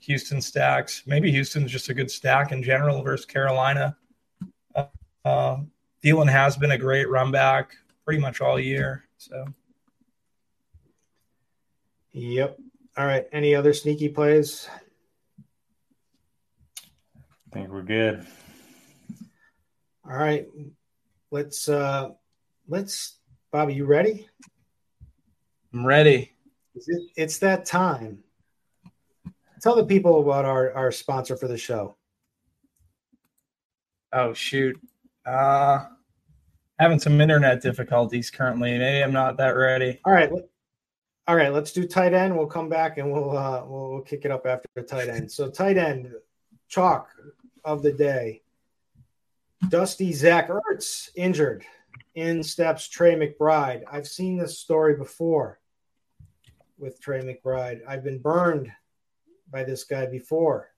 [0.00, 1.04] Houston stacks.
[1.06, 3.96] Maybe Houston's just a good stack in general versus Carolina.
[4.74, 4.86] Uh,
[5.24, 5.58] uh,
[6.02, 9.04] Thielen has been a great run back pretty much all year.
[9.18, 9.46] So,
[12.12, 12.58] yep.
[12.96, 13.26] All right.
[13.32, 14.68] Any other sneaky plays?
[17.08, 18.26] I think we're good.
[20.04, 20.46] All right.
[21.30, 22.10] Let's uh
[22.68, 23.16] let's
[23.50, 24.28] Bobby, you ready?
[25.72, 26.32] I'm ready.
[27.16, 28.24] It's that time.
[29.60, 31.96] Tell the people about our, our sponsor for the show.
[34.12, 34.78] Oh shoot.
[35.24, 35.86] Uh
[36.82, 38.76] having some internet difficulties currently.
[38.76, 40.00] Maybe I'm not that ready.
[40.04, 40.30] All right.
[41.28, 42.36] All right, let's do tight end.
[42.36, 45.30] We'll come back and we'll uh we'll, we'll kick it up after the tight end.
[45.30, 46.12] So tight end
[46.68, 47.08] chalk
[47.64, 48.42] of the day.
[49.68, 51.64] Dusty Zach Ertz injured.
[52.14, 53.84] In steps Trey McBride.
[53.90, 55.60] I've seen this story before
[56.78, 57.80] with Trey McBride.
[57.88, 58.70] I've been burned
[59.50, 60.70] by this guy before.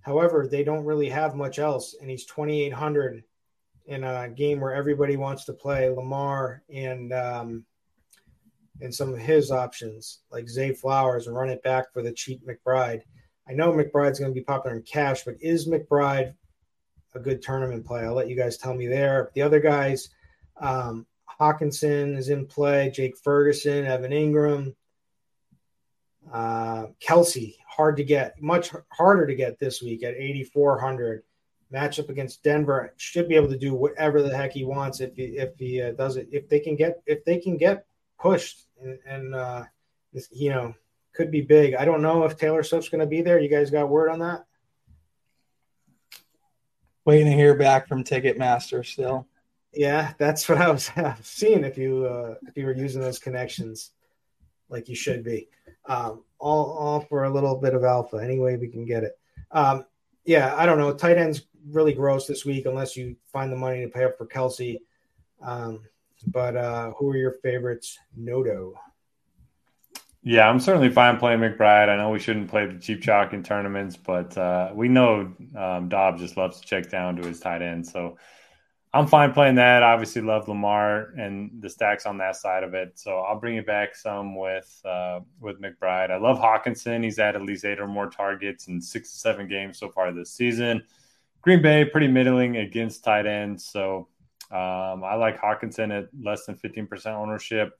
[0.00, 3.24] However, they don't really have much else, and he's 2,800
[3.88, 7.64] in a game where everybody wants to play Lamar and um,
[8.80, 12.42] and some of his options like Zay Flowers and run it back for the cheap
[12.46, 13.00] McBride.
[13.48, 16.34] I know McBride's going to be popular in cash, but is McBride
[17.14, 18.02] a good tournament play?
[18.02, 19.30] I'll let you guys tell me there.
[19.34, 20.10] The other guys,
[20.60, 21.06] um,
[21.40, 24.74] Hockenson is in play, Jake Ferguson, Evan Engram,
[26.32, 31.22] uh, Kelce, hard to get, much harder to get this week at 8,400.
[31.72, 35.24] Matchup against Denver should be able to do whatever the heck he wants if he
[35.36, 36.28] if he uh, does it.
[36.32, 37.86] If they can get if they can get
[38.18, 39.64] pushed and, and uh,
[40.12, 40.74] this, you know
[41.14, 41.74] could be big.
[41.74, 43.40] I don't know if Taylor Swift's going to be there.
[43.40, 44.44] You guys got word on that?
[47.04, 49.26] Waiting to hear back from Ticketmaster still.
[49.72, 50.90] Yeah, that's what I was
[51.22, 51.64] seeing.
[51.64, 53.90] If you uh, if you were using those connections,
[54.68, 55.48] like you should be
[55.86, 59.18] um, all, all for a little bit of alpha, any way we can get it.
[59.50, 59.84] Um,
[60.24, 60.92] yeah, I don't know.
[60.92, 64.26] Tight ends really gross this week unless you find the money to pay up for
[64.26, 64.78] Kelce.
[65.42, 65.80] Um,
[66.26, 67.98] but uh, who are your favorites?
[68.16, 68.74] Noto.
[70.22, 71.88] Yeah, I'm certainly fine playing McBride.
[71.88, 75.88] I know we shouldn't play the cheap chalk in tournaments, but uh, we know um,
[75.88, 77.86] Dobb just loves to check down to his tight end.
[77.86, 78.18] So
[78.92, 79.82] I'm fine playing that.
[79.82, 82.98] Obviously, love Lamar and the stacks on that side of it.
[82.98, 86.10] So I'll bring it back some with uh, with McBride.
[86.10, 87.04] I love Hockenson.
[87.04, 90.12] He's had at least eight or more targets in six to seven games so far
[90.12, 90.82] this season.
[91.48, 94.06] Green Bay pretty middling against tight ends, so
[94.50, 97.72] um, I like Hockenson at less than 15% ownership.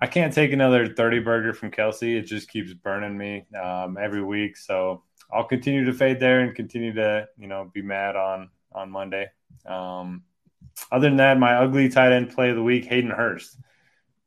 [0.00, 4.22] I can't take another 30 burger from Kelce; It just keeps burning me um, every
[4.22, 4.56] week.
[4.56, 5.02] So
[5.32, 9.26] I'll continue to fade there and continue to, you know, be mad on on Monday.
[9.66, 10.22] Um,
[10.92, 13.58] other than that, my ugly tight end play of the week, Hayden Hurst.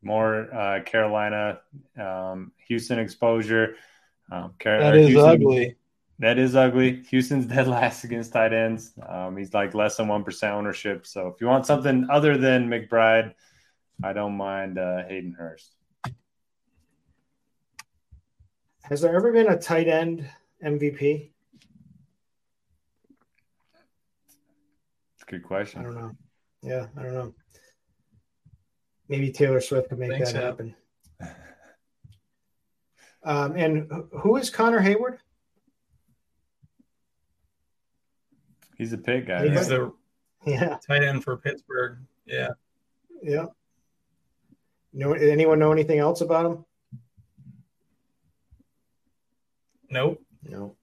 [0.01, 1.61] More uh, Carolina,
[1.97, 3.75] um, Houston exposure.
[4.29, 5.77] Um, Car- that is Houston, ugly.
[6.19, 7.03] That is ugly.
[7.09, 8.93] Houston's dead last against tight ends.
[9.07, 11.05] Um, he's like less than 1% ownership.
[11.05, 13.33] So if you want something other than McBride,
[14.03, 15.75] I don't mind uh, Hayden Hurst.
[18.83, 20.29] Has there ever been a tight end
[20.63, 21.31] MVP?
[25.25, 25.81] Good question.
[25.81, 26.11] I don't know.
[26.61, 27.33] Yeah, I don't know.
[29.09, 30.39] Maybe Taylor Swift could make that so.
[30.39, 30.75] happen.
[33.23, 33.89] Um, and
[34.19, 35.17] who is Connor Heyward?
[38.83, 39.47] He's a pig guy.
[39.47, 39.93] He's the
[40.45, 41.99] yeah tight end for Pittsburgh.
[42.25, 42.49] Yeah.
[43.21, 43.45] Yeah.
[44.91, 46.65] know anyone know anything else about him?
[49.89, 50.21] Nope.
[50.43, 50.75] No.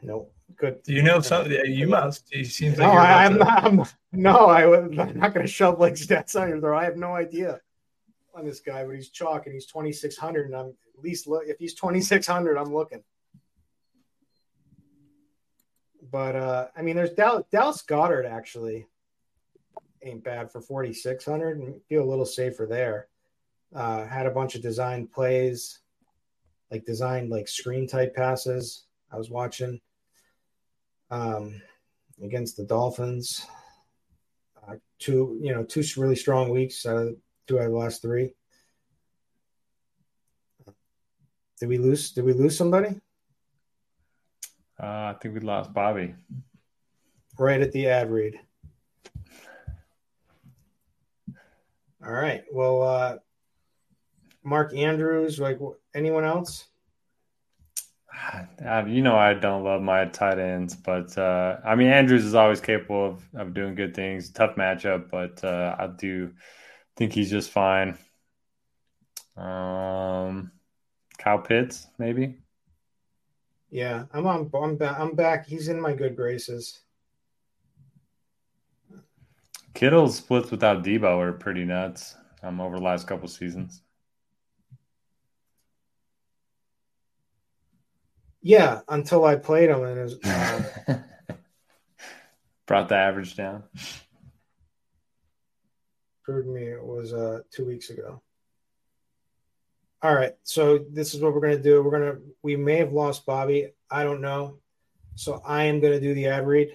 [0.00, 0.32] Nope.
[0.56, 0.80] Good.
[0.84, 1.60] Do you know something?
[1.66, 2.28] You must.
[2.30, 3.00] He seems like no.
[3.00, 3.64] I, am not.
[3.64, 6.78] I'm, no, I, am not going to shove like stats on your throw.
[6.78, 7.58] I have no idea
[8.32, 11.42] on this guy, but he's chalk and he's 2600, and I'm at least look.
[11.46, 13.02] If he's 2600, I'm looking.
[16.10, 18.86] But uh, I mean, there's Dallas, Dallas Goedert actually
[20.02, 23.08] ain't bad for 4600 and feel a little safer there.
[23.74, 25.80] Uh, had a bunch of design plays,
[26.70, 28.86] like designed like screen type passes.
[29.12, 29.80] I was watching
[31.10, 31.60] um,
[32.22, 33.46] against the Dolphins.
[34.66, 36.84] Uh, two, you know, two really strong weeks.
[36.84, 37.12] Uh,
[37.46, 38.32] two out of the last three.
[41.60, 42.12] Did we lose?
[42.12, 43.00] Did we lose somebody?
[44.80, 46.14] Uh, I think we lost Bobby.
[47.38, 48.40] Right at the ad read.
[52.04, 52.44] All right.
[52.50, 53.16] Well, uh,
[54.42, 55.58] Mark Andrews, like
[55.94, 56.66] anyone else?
[58.64, 62.34] Uh, you know, I don't love my tight ends, but uh, I mean, Andrews is
[62.34, 64.30] always capable of, of doing good things.
[64.30, 66.32] Tough matchup, but uh, I do
[66.96, 67.96] think he's just fine.
[69.38, 70.52] Um,
[71.18, 72.36] Kyle Pitts, maybe.
[73.70, 74.50] Yeah, I'm on.
[74.52, 74.98] I'm back.
[74.98, 75.46] I'm back.
[75.46, 76.80] He's in my good graces.
[79.74, 82.16] Kittle's splits without Deebo are pretty nuts.
[82.42, 83.82] Um, over the last couple seasons.
[88.42, 90.98] Yeah, until I played him and it was, uh,
[92.66, 93.64] brought the average down.
[96.24, 98.22] Proved me it was uh, two weeks ago.
[100.02, 101.82] All right, so this is what we're gonna do.
[101.82, 103.68] We're gonna we may have lost Bobby.
[103.90, 104.56] I don't know.
[105.14, 106.70] So I am gonna do the ad read,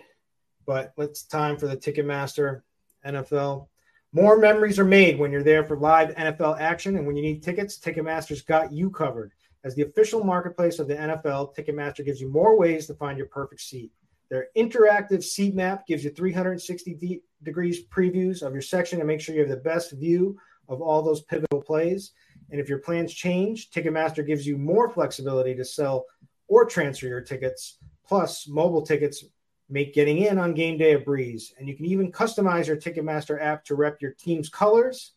[0.67, 2.61] but it's time for the Ticketmaster
[3.03, 3.67] NFL.
[4.11, 7.41] More memories are made when you're there for live NFL action, and when you need
[7.41, 9.31] tickets, Ticketmaster's got you covered.
[9.63, 13.27] As the official marketplace of the NFL, Ticketmaster gives you more ways to find your
[13.27, 13.91] perfect seat.
[14.29, 19.19] Their interactive seat map gives you 360 de- degrees previews of your section to make
[19.19, 20.37] sure you have the best view
[20.69, 22.11] of all those pivotal plays.
[22.51, 26.05] And if your plans change, Ticketmaster gives you more flexibility to sell
[26.47, 27.77] or transfer your tickets.
[28.07, 29.25] Plus, mobile tickets
[29.67, 31.53] make getting in on game day a breeze.
[31.57, 35.13] And you can even customize your Ticketmaster app to rep your team's colors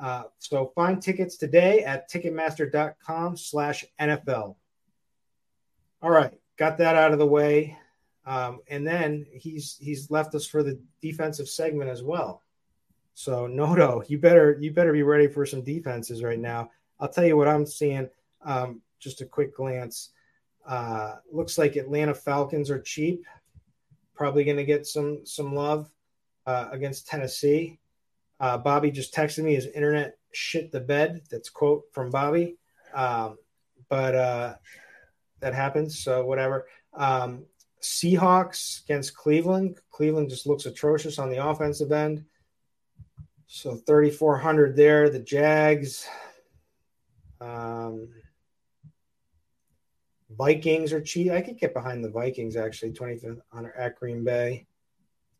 [0.00, 4.56] uh, so find tickets today at ticketmaster.com slash NFL.
[6.02, 7.78] All right, got that out of the way.
[8.26, 12.42] Um, and then he's he's left us for the defensive segment as well.
[13.14, 16.70] So Noto, you better you better be ready for some defenses right now.
[17.00, 18.08] I'll tell you what I'm seeing.
[18.44, 20.10] Um, just a quick glance.
[20.66, 23.24] Uh, looks like Atlanta Falcons are cheap.
[24.14, 25.90] Probably going to get some some love
[26.46, 27.78] uh, against Tennessee.
[28.40, 31.22] Uh, Bobby just texted me his internet shit the bed.
[31.30, 32.56] That's quote from Bobby.
[32.92, 33.38] Um,
[33.88, 34.54] but uh,
[35.40, 36.02] that happens.
[36.02, 36.66] So whatever.
[36.94, 37.44] Um,
[37.82, 39.78] Seahawks against Cleveland.
[39.90, 42.24] Cleveland just looks atrocious on the offensive end.
[43.46, 45.10] So 3,400 there.
[45.10, 46.06] The Jags.
[47.40, 48.08] Um,
[50.30, 51.30] Vikings are cheap.
[51.30, 52.92] I could get behind the Vikings actually.
[52.92, 54.66] 2,500 at Green Bay.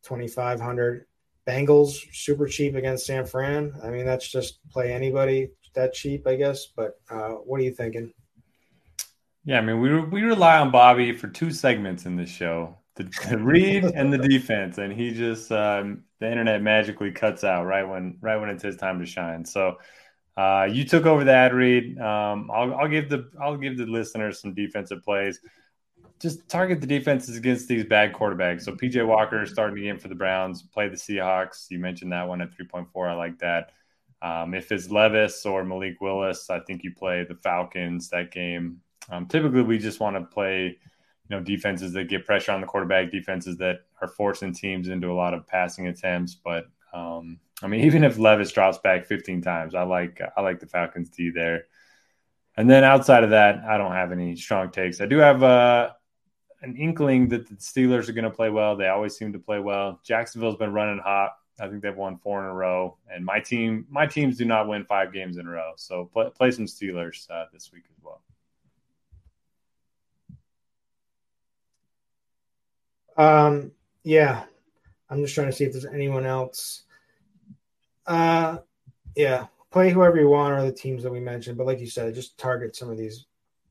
[0.05, 1.07] 2,500.
[1.47, 3.75] Bengals super cheap against San Fran.
[3.83, 6.67] I mean, that's just play anybody that cheap, I guess.
[6.67, 8.13] But uh, what are you thinking?
[9.45, 12.79] Yeah, I mean, we we rely on Bobby for two segments in this show.
[12.97, 17.67] The, the read and the defense, and he just um, the internet magically cuts out
[17.67, 19.45] right when right when it's his time to shine.
[19.45, 19.79] So
[20.37, 21.99] uh, you took over the ad read.
[21.99, 25.41] Um, I'll, I'll give the I'll give the listeners some defensive plays.
[26.21, 28.63] Just target the defenses against these bad quarterbacks.
[28.63, 30.63] So PJ Walker starting the game for the Browns.
[30.63, 31.67] Play the Seahawks.
[31.71, 33.09] You mentioned that one at three point four.
[33.09, 33.73] I like that.
[34.23, 38.81] Um, if it's Levis or Malik Willis, I think you play the Falcons that game.
[39.11, 40.79] Um, typically, we just want to play
[41.29, 45.11] you know defenses that get pressure on the quarterback, defenses that are forcing teams into
[45.11, 46.35] a lot of passing attempts.
[46.35, 50.61] But um, I mean, even if Levis drops back 15 times, I like I like
[50.61, 51.66] the Falcons D there.
[52.57, 55.01] And then outside of that, I don't have any strong takes.
[55.01, 55.91] I do have uh,
[56.62, 58.77] an inkling that the Steelers are going to play well.
[58.77, 60.01] They always seem to play well.
[60.05, 61.33] Jacksonville's been running hot.
[61.61, 64.66] I think they've won four in a row, and my team, my teams do not
[64.66, 65.72] win five games in a row.
[65.77, 68.22] So play, play some Steelers uh, this week as well.
[73.17, 74.45] Um, yeah,
[75.09, 76.83] I'm just trying to see if there's anyone else.
[78.07, 78.59] Uh,
[79.17, 82.15] yeah, play whoever you want or the teams that we mentioned, but like you said,
[82.15, 83.27] just target some of these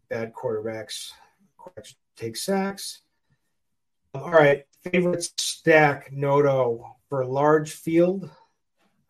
[0.10, 1.12] bad quarterbacks.
[2.16, 3.02] Take sacks.
[4.14, 8.30] All right, favorite stack Noto for large field,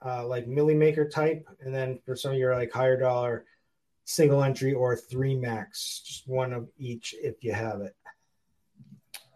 [0.05, 3.45] uh, like Milly Maker type, and then for some of your like higher dollar
[4.05, 7.95] single entry or three max, just one of each if you have it.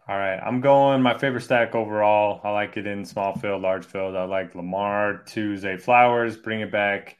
[0.08, 2.40] All right, I'm going my favorite stack overall.
[2.42, 4.16] I like it in small field, large field.
[4.16, 7.18] I like Lamar Zay Flowers, bring it back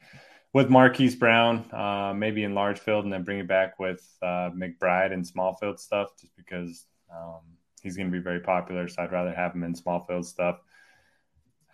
[0.53, 4.49] with Marquise Brown, uh, maybe in large field, and then bring it back with uh,
[4.55, 6.85] McBride and small field stuff, just because
[7.15, 7.41] um,
[7.83, 8.87] he's going to be very popular.
[8.87, 10.59] So I'd rather have him in small field stuff.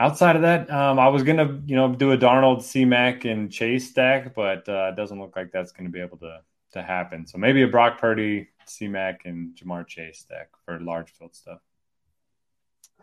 [0.01, 3.23] Outside of that, um, I was going to you know do a Darnold, C Mac,
[3.23, 6.41] and Chase stack, but uh, it doesn't look like that's going to be able to
[6.73, 7.25] to happen.
[7.25, 11.59] So maybe a Brock Purdy, C Mac, and Ja'Marr Chase deck for large field stuff.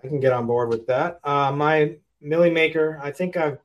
[0.03, 1.21] I can get on board with that.
[1.23, 3.59] Uh, my Milly Maker, I think I've,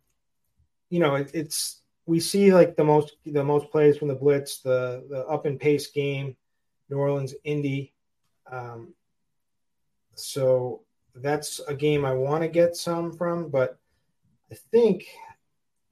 [0.89, 4.61] you know, it, it's we see like the most the most plays from the blitz,
[4.61, 6.35] the the up and pace game,
[6.89, 7.93] New Orleans Indy.
[8.51, 8.93] Um,
[10.15, 10.83] so
[11.15, 13.77] that's a game I want to get some from, but
[14.51, 15.05] I think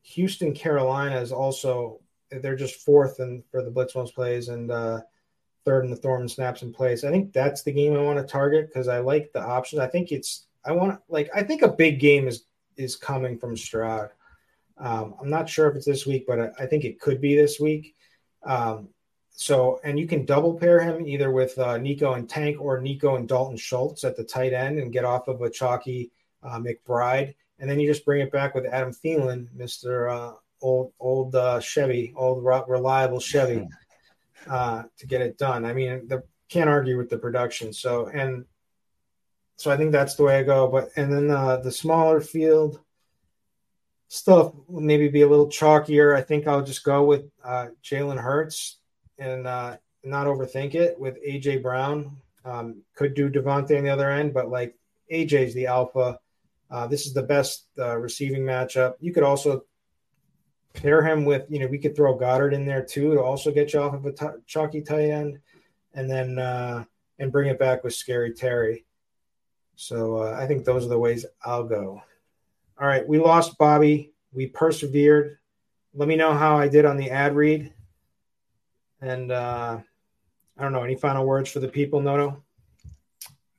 [0.03, 1.99] Houston Carolina is also
[2.32, 5.01] they're just fourth and for the blitz most plays and uh,
[5.66, 7.03] third in the Thorman snaps in place.
[7.03, 9.80] I think that's the game I want to target because I like the options.
[9.82, 12.45] I think it's I want like I think a big game is
[12.78, 14.09] is coming from Stroud.
[14.78, 17.36] Um, I'm not sure if it's this week, but I, I think it could be
[17.36, 17.95] this week.
[18.43, 18.89] Um,
[19.32, 23.16] so and you can double pair him either with uh, Nico and Tank or Nico
[23.16, 26.11] and Dalton Schultz at the tight end and get off of a chalky
[26.43, 30.93] uh, McBride, and then you just bring it back with Adam Thielen, Mister uh, old
[30.99, 33.68] old uh, Chevy, old reliable Chevy,
[34.50, 35.66] uh, to get it done.
[35.66, 37.74] I mean, the can't argue with the production.
[37.74, 38.46] So and
[39.58, 40.68] so I think that's the way I go.
[40.68, 42.80] But and then uh, the smaller field
[44.08, 46.16] stuff maybe be a little chalkier.
[46.16, 48.80] I think I'll just go with uh, Jalen Hurts
[49.18, 52.18] and uh, not overthink it with AJ Brown.
[52.43, 54.76] Um, could do Davante on the other end, but like
[55.12, 56.20] AJ's the alpha.
[56.70, 58.96] Uh, this is the best uh, receiving matchup.
[59.00, 59.64] You could also
[60.76, 63.74] pair him with, you know, we could throw Goedert in there too to also get
[63.74, 65.40] you off of a t- chalky tight end,
[65.94, 66.84] and then uh,
[67.20, 68.86] and bring it back with Scary Terry.
[69.76, 72.02] So uh, I think those are the ways I'll go.
[72.80, 74.14] All right, we lost Bobby.
[74.32, 75.38] We persevered.
[75.94, 77.74] Let me know how I did on the ad read.
[79.02, 79.80] And uh,
[80.58, 82.45] I don't know, any final words for the people, Noto?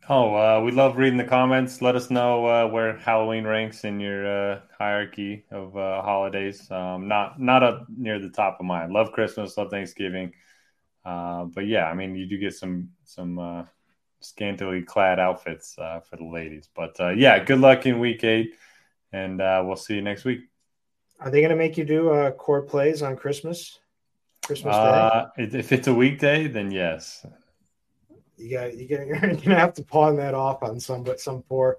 [0.08, 1.82] Oh, uh, we love reading the comments.
[1.82, 6.70] Let us know uh, where Halloween ranks in your uh, hierarchy of uh, holidays.
[6.70, 8.92] Um, not not up near the top of mine.
[8.92, 10.32] Love Christmas, love Thanksgiving,
[11.04, 13.64] uh, but yeah, I mean, you do get some some uh,
[14.20, 16.68] scantily clad outfits for the ladies.
[16.72, 18.54] But yeah, good luck in week eight,
[19.12, 20.42] and we'll see you next week.
[21.18, 23.80] Are they going to make you do court plays on Christmas?
[24.44, 25.58] Christmas Day?
[25.58, 27.26] If it's a weekday, then yes
[28.36, 31.78] you got you you're gonna have to pawn that off on some but some poor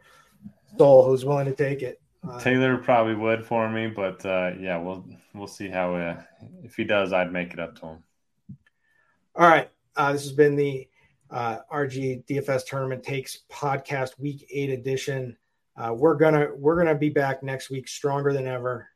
[0.77, 2.01] soul who's willing to take it.
[2.27, 6.21] Uh, Taylor probably would for me, but uh, yeah, we'll we'll see how uh,
[6.63, 8.03] if he does, I'd make it up to him.
[9.35, 10.87] All right, uh, this has been the
[11.29, 15.37] uh, RG DFS Tournament Takes podcast Week Eight edition.
[15.75, 18.89] Uh, we're gonna we're gonna be back next week stronger than ever.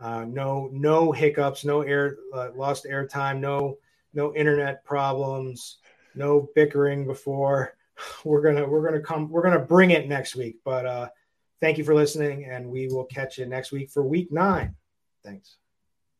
[0.00, 2.16] no no hiccups, no air
[2.56, 3.78] lost air time, no
[4.14, 5.78] no internet problems
[6.18, 7.74] no bickering before.
[8.24, 10.58] We're gonna we're gonna come we're gonna bring it next week.
[10.64, 11.08] But uh,
[11.60, 14.76] thank you for listening, and we will catch you next week for week nine.
[15.24, 15.56] Thanks.